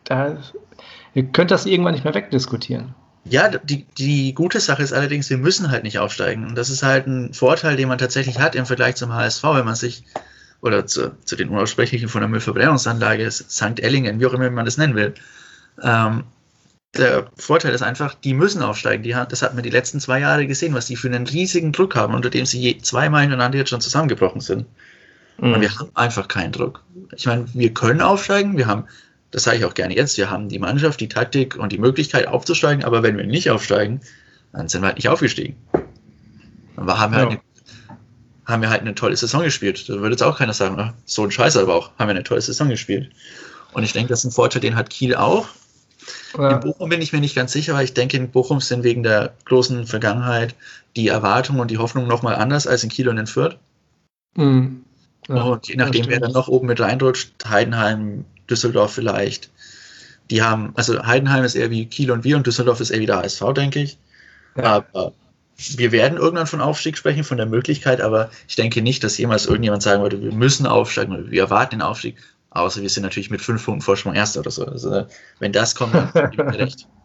da, 0.04 0.38
ihr 1.14 1.24
könnt 1.24 1.50
das 1.50 1.66
irgendwann 1.66 1.92
nicht 1.92 2.04
mehr 2.04 2.14
wegdiskutieren. 2.14 2.94
Ja, 3.24 3.48
die, 3.48 3.84
die 3.98 4.32
gute 4.32 4.60
Sache 4.60 4.82
ist 4.82 4.92
allerdings, 4.92 5.28
wir 5.28 5.36
müssen 5.36 5.70
halt 5.70 5.82
nicht 5.82 5.98
aufsteigen. 5.98 6.46
Und 6.46 6.56
das 6.56 6.70
ist 6.70 6.82
halt 6.82 7.06
ein 7.06 7.34
Vorteil, 7.34 7.76
den 7.76 7.88
man 7.88 7.98
tatsächlich 7.98 8.38
hat 8.38 8.54
im 8.54 8.64
Vergleich 8.64 8.96
zum 8.96 9.12
HSV, 9.12 9.42
wenn 9.42 9.66
man 9.66 9.74
sich, 9.74 10.04
oder 10.60 10.86
zu, 10.86 11.16
zu 11.24 11.36
den 11.36 11.48
Unaussprechlichen 11.50 12.08
von 12.08 12.20
der 12.20 12.28
Müllverbrennungsanlage, 12.28 13.30
St. 13.30 13.80
Ellingen, 13.80 14.20
wie 14.20 14.26
auch 14.26 14.32
immer 14.32 14.50
man 14.50 14.64
das 14.64 14.76
nennen 14.76 14.94
will. 14.94 15.14
Ähm, 15.82 16.24
der 16.96 17.30
Vorteil 17.36 17.74
ist 17.74 17.82
einfach, 17.82 18.14
die 18.14 18.34
müssen 18.34 18.62
aufsteigen. 18.62 19.02
Die, 19.02 19.10
das 19.10 19.42
hat 19.42 19.54
man 19.54 19.62
die 19.62 19.70
letzten 19.70 20.00
zwei 20.00 20.20
Jahre 20.20 20.46
gesehen, 20.46 20.74
was 20.74 20.86
die 20.86 20.96
für 20.96 21.08
einen 21.08 21.26
riesigen 21.26 21.72
Druck 21.72 21.94
haben, 21.94 22.14
unter 22.14 22.30
dem 22.30 22.46
sie 22.46 22.60
je, 22.60 22.78
zweimal 22.78 23.22
hintereinander 23.22 23.58
jetzt 23.58 23.70
schon 23.70 23.80
zusammengebrochen 23.80 24.40
sind. 24.40 24.66
Mhm. 25.38 25.52
Und 25.52 25.60
wir 25.60 25.78
haben 25.78 25.90
einfach 25.94 26.28
keinen 26.28 26.52
Druck. 26.52 26.82
Ich 27.14 27.26
meine, 27.26 27.46
wir 27.52 27.72
können 27.74 28.00
aufsteigen, 28.00 28.56
wir 28.56 28.66
haben, 28.66 28.84
das 29.30 29.44
sage 29.44 29.58
ich 29.58 29.64
auch 29.64 29.74
gerne 29.74 29.94
jetzt, 29.94 30.16
wir 30.16 30.30
haben 30.30 30.48
die 30.48 30.58
Mannschaft, 30.58 31.00
die 31.00 31.08
Taktik 31.08 31.56
und 31.56 31.72
die 31.72 31.78
Möglichkeit 31.78 32.26
aufzusteigen, 32.26 32.84
aber 32.84 33.02
wenn 33.02 33.16
wir 33.16 33.26
nicht 33.26 33.50
aufsteigen, 33.50 34.00
dann 34.52 34.68
sind 34.68 34.82
wir 34.82 34.86
halt 34.86 34.96
nicht 34.96 35.08
aufgestiegen. 35.08 35.56
Dann 36.76 36.86
haben 36.86 36.86
wir, 36.86 36.98
halt 36.98 37.12
ja. 37.12 37.18
halt, 37.18 37.30
eine, 37.30 37.40
haben 38.48 38.62
wir 38.62 38.70
halt 38.70 38.80
eine 38.80 38.94
tolle 38.94 39.16
Saison 39.16 39.42
gespielt. 39.42 39.88
Da 39.88 39.94
würde 39.94 40.10
jetzt 40.10 40.22
auch 40.22 40.38
keiner 40.38 40.54
sagen, 40.54 40.94
so 41.04 41.22
ein 41.22 41.30
Scheiß 41.30 41.56
aber 41.56 41.74
auch, 41.74 41.90
haben 41.98 42.08
wir 42.08 42.14
eine 42.14 42.24
tolle 42.24 42.40
Saison 42.40 42.68
gespielt. 42.68 43.10
Und 43.72 43.82
ich 43.82 43.92
denke, 43.92 44.08
das 44.08 44.20
ist 44.20 44.24
ein 44.24 44.32
Vorteil, 44.32 44.62
den 44.62 44.74
hat 44.74 44.90
Kiel 44.90 45.14
auch. 45.14 45.46
Ja. 46.36 46.52
In 46.52 46.60
Bochum 46.60 46.88
bin 46.88 47.02
ich 47.02 47.12
mir 47.12 47.20
nicht 47.20 47.36
ganz 47.36 47.52
sicher, 47.52 47.74
weil 47.74 47.84
ich 47.84 47.92
denke, 47.92 48.16
in 48.16 48.30
Bochum 48.30 48.60
sind 48.60 48.82
wegen 48.82 49.02
der 49.02 49.34
großen 49.44 49.86
Vergangenheit 49.86 50.54
die 50.96 51.08
Erwartungen 51.08 51.60
und 51.60 51.70
die 51.70 51.76
Hoffnungen 51.76 52.08
nochmal 52.08 52.36
anders 52.36 52.66
als 52.66 52.82
in 52.82 52.88
Kiel 52.88 53.08
und 53.08 53.18
in 53.18 53.26
Fürth. 53.26 53.58
Mhm. 54.34 54.84
Ja, 55.28 55.42
und 55.42 55.68
je 55.68 55.76
nachdem, 55.76 56.06
wer 56.06 56.20
dann 56.20 56.32
noch 56.32 56.48
oben 56.48 56.68
mit 56.68 56.80
reinrutscht, 56.80 57.32
Heidenheim, 57.46 58.24
Düsseldorf 58.48 58.94
vielleicht. 58.94 59.50
Die 60.30 60.42
haben, 60.42 60.72
also 60.74 61.04
Heidenheim 61.04 61.44
ist 61.44 61.54
eher 61.54 61.70
wie 61.70 61.84
Kiel 61.84 62.10
und 62.10 62.24
wir 62.24 62.36
und 62.36 62.46
Düsseldorf 62.46 62.80
ist 62.80 62.90
eher 62.90 63.00
wie 63.00 63.06
der 63.06 63.18
HSV, 63.18 63.42
denke 63.54 63.80
ich. 63.80 63.98
Ja. 64.56 64.76
Aber 64.76 65.12
wir 65.58 65.90
werden 65.90 66.18
irgendwann 66.18 66.46
von 66.46 66.60
Aufstieg 66.60 66.96
sprechen, 66.96 67.24
von 67.24 67.36
der 67.36 67.46
Möglichkeit, 67.46 68.00
aber 68.00 68.30
ich 68.46 68.54
denke 68.54 68.80
nicht, 68.80 69.02
dass 69.02 69.18
jemals 69.18 69.46
irgendjemand 69.46 69.82
sagen 69.82 70.02
würde, 70.02 70.22
wir 70.22 70.32
müssen 70.32 70.66
aufsteigen 70.66 71.12
oder 71.12 71.30
wir 71.30 71.42
erwarten 71.42 71.76
den 71.76 71.82
Aufstieg. 71.82 72.16
Außer 72.50 72.80
wir 72.80 72.88
sind 72.88 73.02
natürlich 73.02 73.30
mit 73.30 73.40
fünf 73.40 73.64
Punkten 73.64 73.82
Vorsprung 73.82 74.14
Erster 74.14 74.40
oder 74.40 74.50
so. 74.50 74.64
Also, 74.64 75.06
wenn 75.38 75.52
das 75.52 75.74
kommt, 75.74 75.94
dann 75.94 76.32
ich 76.32 76.38
mir 76.38 76.58
recht. 76.58 76.88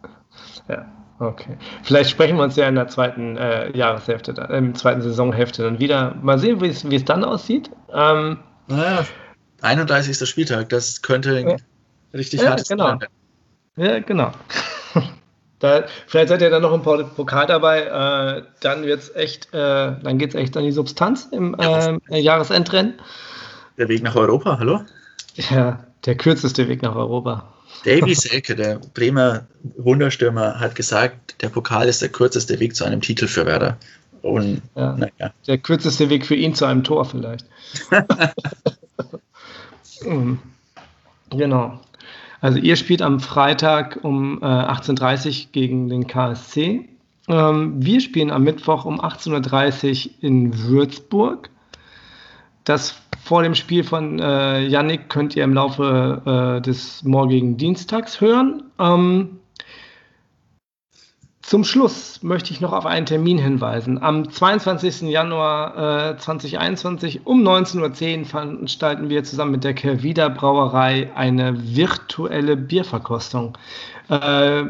Ja, 0.66 0.90
okay. 1.18 1.58
Vielleicht 1.82 2.08
sprechen 2.08 2.38
wir 2.38 2.42
uns 2.42 2.56
ja 2.56 2.66
in 2.66 2.74
der 2.74 2.88
zweiten 2.88 3.36
äh, 3.36 3.76
Jahreshälfte, 3.76 4.32
im 4.50 4.74
zweiten 4.74 5.02
Saisonhälfte 5.02 5.62
dann 5.62 5.78
wieder. 5.78 6.14
Mal 6.22 6.38
sehen, 6.38 6.58
wie 6.62 6.96
es 6.96 7.04
dann 7.04 7.22
aussieht. 7.22 7.70
Ähm, 7.92 8.38
naja, 8.66 9.04
31. 9.60 10.26
Spieltag, 10.26 10.70
das 10.70 11.02
könnte 11.02 11.38
ja. 11.38 11.56
richtig 12.14 12.40
ja, 12.40 12.52
hart 12.52 12.66
genau. 12.66 12.86
sein. 12.86 13.08
Ja, 13.76 13.98
genau. 13.98 14.32
Da, 15.64 15.84
vielleicht 16.06 16.28
seid 16.28 16.42
ihr 16.42 16.50
dann 16.50 16.60
noch 16.60 16.74
im 16.74 16.82
Pokal 16.82 17.46
dabei. 17.46 17.84
Äh, 17.84 18.42
dann 18.60 18.84
wird's 18.84 19.10
echt, 19.14 19.46
äh, 19.54 19.92
dann 20.02 20.18
geht 20.18 20.28
es 20.28 20.34
echt 20.34 20.54
an 20.58 20.64
die 20.64 20.72
Substanz 20.72 21.26
im 21.32 21.56
äh, 21.58 22.20
Jahresendrennen. 22.20 23.00
Der 23.78 23.88
Weg 23.88 24.02
nach 24.02 24.14
Europa, 24.14 24.58
hallo? 24.58 24.82
Ja, 25.36 25.82
der 26.04 26.16
kürzeste 26.16 26.68
Weg 26.68 26.82
nach 26.82 26.94
Europa. 26.94 27.50
Davy 27.86 28.14
Selke, 28.14 28.56
der 28.56 28.78
Bremer 28.92 29.46
Wunderstürmer, 29.78 30.60
hat 30.60 30.74
gesagt, 30.74 31.40
der 31.40 31.48
Pokal 31.48 31.88
ist 31.88 32.02
der 32.02 32.10
kürzeste 32.10 32.60
Weg 32.60 32.76
zu 32.76 32.84
einem 32.84 33.00
Titel 33.00 33.26
für 33.26 33.46
Werder. 33.46 33.78
Und, 34.20 34.60
ja, 34.76 34.98
ja. 35.18 35.30
Der 35.46 35.56
kürzeste 35.56 36.10
Weg 36.10 36.26
für 36.26 36.34
ihn 36.34 36.54
zu 36.54 36.66
einem 36.66 36.84
Tor 36.84 37.06
vielleicht. 37.06 37.46
Hm. 40.02 40.38
genau. 41.30 41.80
Also 42.44 42.58
ihr 42.58 42.76
spielt 42.76 43.00
am 43.00 43.20
Freitag 43.20 44.00
um 44.02 44.36
äh, 44.42 44.44
18.30 44.44 45.46
Uhr 45.46 45.52
gegen 45.52 45.88
den 45.88 46.06
KSC. 46.06 46.86
Ähm, 47.26 47.72
wir 47.78 48.02
spielen 48.02 48.30
am 48.30 48.42
Mittwoch 48.42 48.84
um 48.84 49.00
18.30 49.00 50.08
Uhr 50.08 50.12
in 50.20 50.58
Würzburg. 50.62 51.48
Das 52.64 53.00
vor 53.24 53.42
dem 53.42 53.54
Spiel 53.54 53.82
von 53.82 54.18
äh, 54.18 54.60
Yannick 54.60 55.08
könnt 55.08 55.34
ihr 55.36 55.42
im 55.42 55.54
Laufe 55.54 56.20
äh, 56.26 56.60
des 56.60 57.02
morgigen 57.02 57.56
Dienstags 57.56 58.20
hören. 58.20 58.64
Ähm, 58.78 59.38
zum 61.46 61.62
Schluss 61.62 62.22
möchte 62.22 62.52
ich 62.52 62.62
noch 62.62 62.72
auf 62.72 62.86
einen 62.86 63.04
Termin 63.04 63.36
hinweisen. 63.36 64.02
Am 64.02 64.30
22. 64.30 65.02
Januar 65.02 66.12
äh, 66.12 66.16
2021 66.16 67.26
um 67.26 67.46
19.10 67.46 68.20
Uhr 68.20 68.24
veranstalten 68.24 69.10
wir 69.10 69.24
zusammen 69.24 69.50
mit 69.50 69.62
der 69.62 69.74
Kervida 69.74 70.30
Brauerei 70.30 71.10
eine 71.14 71.76
virtuelle 71.76 72.56
Bierverkostung. 72.56 73.58
Äh, 74.08 74.64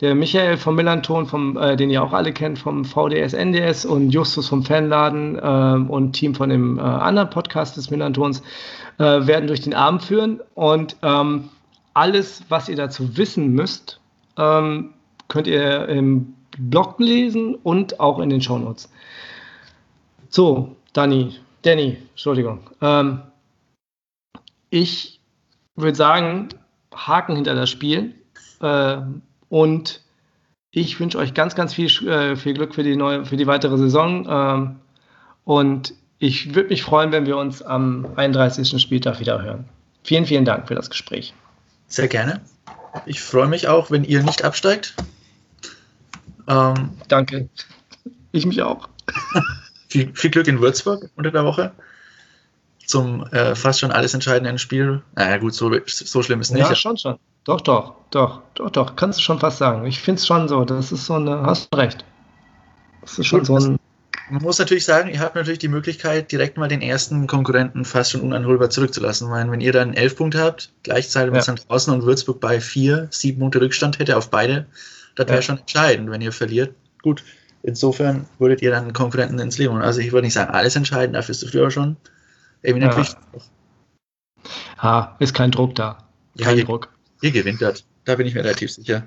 der 0.00 0.14
Michael 0.14 0.56
vom 0.56 0.76
Millanton, 0.76 1.26
vom, 1.26 1.56
äh, 1.56 1.74
den 1.76 1.90
ihr 1.90 2.02
auch 2.02 2.12
alle 2.12 2.32
kennt, 2.32 2.60
vom 2.60 2.84
VDS 2.84 3.32
NDS 3.32 3.84
und 3.84 4.10
Justus 4.10 4.48
vom 4.48 4.62
Fanladen 4.62 5.36
äh, 5.36 5.90
und 5.92 6.12
Team 6.12 6.36
von 6.36 6.48
dem 6.48 6.78
äh, 6.78 6.82
anderen 6.82 7.30
Podcast 7.30 7.76
des 7.76 7.90
Millantons 7.90 8.40
äh, 8.98 9.02
werden 9.02 9.48
durch 9.48 9.62
den 9.62 9.74
Abend 9.74 10.04
führen. 10.04 10.40
Und 10.54 10.96
ähm, 11.02 11.48
alles, 11.92 12.44
was 12.48 12.68
ihr 12.68 12.76
dazu 12.76 13.16
wissen 13.16 13.52
müsst, 13.52 13.98
ähm, 14.38 14.93
könnt 15.28 15.46
ihr 15.46 15.88
im 15.88 16.34
Blog 16.58 16.98
lesen 16.98 17.54
und 17.56 18.00
auch 18.00 18.18
in 18.20 18.30
den 18.30 18.40
Shownotes. 18.40 18.90
So, 20.28 20.76
Dani, 20.92 21.36
Danny, 21.62 21.98
Entschuldigung. 22.10 22.60
Ähm, 22.80 23.22
ich 24.70 25.20
würde 25.76 25.96
sagen, 25.96 26.48
Haken 26.94 27.36
hinter 27.36 27.54
das 27.54 27.70
Spiel. 27.70 28.14
Äh, 28.60 28.98
und 29.48 30.00
ich 30.70 30.98
wünsche 30.98 31.18
euch 31.18 31.34
ganz, 31.34 31.54
ganz 31.54 31.74
viel, 31.74 31.86
äh, 32.08 32.36
viel 32.36 32.54
Glück 32.54 32.74
für 32.74 32.82
die, 32.82 32.96
neue, 32.96 33.24
für 33.24 33.36
die 33.36 33.46
weitere 33.46 33.78
Saison. 33.78 34.26
Ähm, 34.28 34.76
und 35.44 35.94
ich 36.18 36.54
würde 36.54 36.70
mich 36.70 36.82
freuen, 36.82 37.12
wenn 37.12 37.26
wir 37.26 37.36
uns 37.36 37.62
am 37.62 38.06
31. 38.16 38.80
Spieltag 38.80 39.20
wieder 39.20 39.42
hören. 39.42 39.66
Vielen, 40.02 40.26
vielen 40.26 40.44
Dank 40.44 40.68
für 40.68 40.74
das 40.74 40.90
Gespräch. 40.90 41.34
Sehr 41.86 42.08
gerne. 42.08 42.40
Ich 43.06 43.20
freue 43.20 43.48
mich 43.48 43.68
auch, 43.68 43.90
wenn 43.90 44.04
ihr 44.04 44.22
nicht 44.22 44.44
absteigt. 44.44 44.94
Ähm, 46.48 46.90
Danke. 47.08 47.48
Ich 48.32 48.46
mich 48.46 48.62
auch. 48.62 48.88
viel, 49.88 50.12
viel, 50.14 50.30
Glück 50.30 50.46
in 50.46 50.60
Würzburg 50.60 51.10
unter 51.16 51.30
der 51.30 51.44
Woche. 51.44 51.72
Zum 52.86 53.24
äh, 53.28 53.54
fast 53.54 53.80
schon 53.80 53.92
alles 53.92 54.14
entscheidenden 54.14 54.58
Spiel. 54.58 55.02
Naja, 55.14 55.38
gut, 55.38 55.54
so, 55.54 55.72
so 55.86 56.22
schlimm 56.22 56.40
ist 56.40 56.50
nicht. 56.50 56.68
Ja, 56.68 56.74
schon, 56.74 56.96
schon. 56.96 57.18
Doch, 57.44 57.60
doch, 57.60 57.94
doch, 58.10 58.40
doch, 58.54 58.70
doch, 58.70 58.96
kannst 58.96 59.18
du 59.18 59.22
schon 59.22 59.38
fast 59.38 59.58
sagen. 59.58 59.86
Ich 59.86 60.00
finde 60.00 60.18
es 60.18 60.26
schon 60.26 60.48
so, 60.48 60.64
das 60.64 60.92
ist 60.92 61.06
so 61.06 61.14
eine, 61.14 61.42
hast 61.42 61.72
du 61.72 61.78
recht. 61.78 62.04
Das 63.02 63.18
ist 63.18 63.26
schon 63.26 63.44
so 63.44 63.56
ein. 63.56 63.78
Man 64.30 64.42
muss 64.42 64.58
natürlich 64.58 64.84
sagen, 64.84 65.10
ihr 65.10 65.20
habt 65.20 65.34
natürlich 65.34 65.58
die 65.58 65.68
Möglichkeit, 65.68 66.32
direkt 66.32 66.56
mal 66.56 66.68
den 66.68 66.80
ersten 66.80 67.26
Konkurrenten 67.26 67.84
fast 67.84 68.12
schon 68.12 68.22
unanholbar 68.22 68.70
zurückzulassen. 68.70 69.30
Weil 69.30 69.50
wenn 69.50 69.60
ihr 69.60 69.72
dann 69.72 69.92
elf 69.92 70.16
Punkte 70.16 70.40
habt, 70.40 70.72
gleichzeitig 70.82 71.34
ja. 71.34 71.42
sind 71.42 71.68
draußen 71.68 71.92
und 71.92 72.04
Würzburg 72.04 72.40
bei 72.40 72.60
vier, 72.60 73.08
sieben 73.10 73.40
Punkte 73.40 73.60
Rückstand 73.60 73.98
hätte 73.98 74.16
auf 74.16 74.30
beide, 74.30 74.66
das 75.14 75.26
wäre 75.26 75.38
ja. 75.38 75.42
schon 75.42 75.58
entscheidend, 75.58 76.10
wenn 76.10 76.22
ihr 76.22 76.32
verliert. 76.32 76.74
Gut, 77.02 77.22
insofern 77.62 78.26
würdet 78.38 78.62
ihr 78.62 78.70
dann 78.70 78.92
Konkurrenten 78.94 79.38
ins 79.38 79.58
Leben. 79.58 79.76
Also 79.76 80.00
ich 80.00 80.12
würde 80.12 80.26
nicht 80.26 80.34
sagen, 80.34 80.52
alles 80.52 80.74
entscheidend, 80.74 81.16
dafür 81.16 81.32
ist 81.32 81.42
du 81.42 81.48
früher 81.48 81.70
schon 81.70 81.96
eminent 82.62 82.94
ja. 82.94 82.98
wichtig. 82.98 83.18
Ha, 84.78 85.16
ist 85.18 85.34
kein 85.34 85.50
Druck 85.50 85.74
da. 85.74 85.98
Kein 86.40 86.58
ja, 86.58 86.64
Druck. 86.64 86.88
Ihr 87.20 87.30
gewinnt 87.30 87.60
das. 87.60 87.84
Da 88.04 88.16
bin 88.16 88.26
ich 88.26 88.34
mir 88.34 88.44
relativ 88.44 88.72
sicher. 88.72 89.06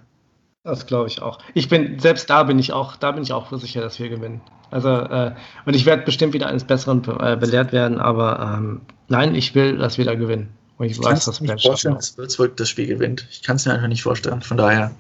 Das 0.64 0.86
glaube 0.86 1.08
ich 1.08 1.22
auch. 1.22 1.40
Ich 1.54 1.70
bin, 1.70 2.00
selbst 2.00 2.30
da 2.30 2.44
bin 2.44 2.60
ich 2.60 2.74
auch, 2.74 2.96
da 2.96 3.12
bin 3.12 3.24
ich 3.24 3.32
auch 3.32 3.52
sicher, 3.58 3.82
dass 3.82 4.00
wir 4.00 4.10
gewinnen. 4.10 4.42
Also, 4.70 4.90
äh, 4.90 5.34
und 5.66 5.76
ich 5.76 5.86
werde 5.86 6.04
bestimmt 6.04 6.34
wieder 6.34 6.48
eines 6.48 6.64
Besseren 6.64 7.02
be 7.02 7.18
äh, 7.20 7.36
belehrt 7.38 7.72
werden, 7.72 8.00
aber 8.00 8.58
ähm, 8.58 8.82
nein, 9.08 9.36
ich 9.36 9.56
will, 9.56 9.78
dass 9.78 9.98
wir 9.98 10.06
da 10.06 10.16
gewinnen. 10.16 10.50
Und 10.78 10.86
ich, 10.86 10.94
ich 10.94 11.04
weiß, 11.04 11.26
dass 11.26 11.40
das 11.40 11.64
vorstellen, 11.64 11.96
dass 11.96 12.18
Würzburg 12.18 12.58
das 12.58 12.70
Spiel 12.70 12.88
gewinnt. 12.88 13.26
Ich 13.32 13.42
kann 13.42 13.56
es 13.56 13.66
mir 13.66 13.74
einfach 13.74 13.88
nicht 13.88 14.04
vorstellen. 14.04 14.42
Von 14.42 14.58
daher, 14.58 14.92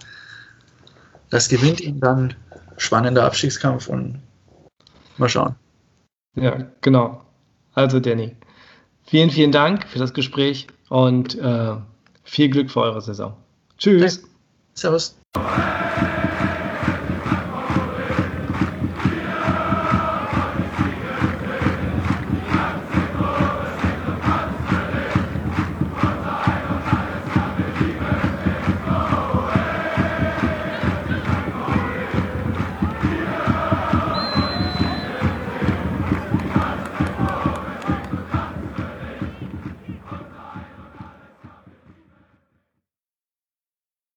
das 1.30 1.50
gewinnt 1.50 1.82
ihn 1.82 2.00
dann 2.00 2.34
spannender 2.78 3.26
Abstiegskampf 3.26 3.88
und 3.88 4.22
mal 5.18 5.30
schauen. 5.30 5.56
Ja, 6.36 6.66
genau. 6.82 7.24
Also, 7.74 8.00
Danny, 8.00 8.36
vielen, 9.06 9.30
vielen 9.30 9.52
Dank 9.52 9.86
für 9.88 10.00
das 10.00 10.14
Gespräch 10.14 10.68
und 10.90 11.38
äh, 11.38 11.76
viel 12.24 12.50
Glück 12.50 12.72
für 12.72 12.82
eure 12.82 13.02
Saison. 13.02 13.36
Tschüss. 13.78 14.24
Servus. 14.74 15.16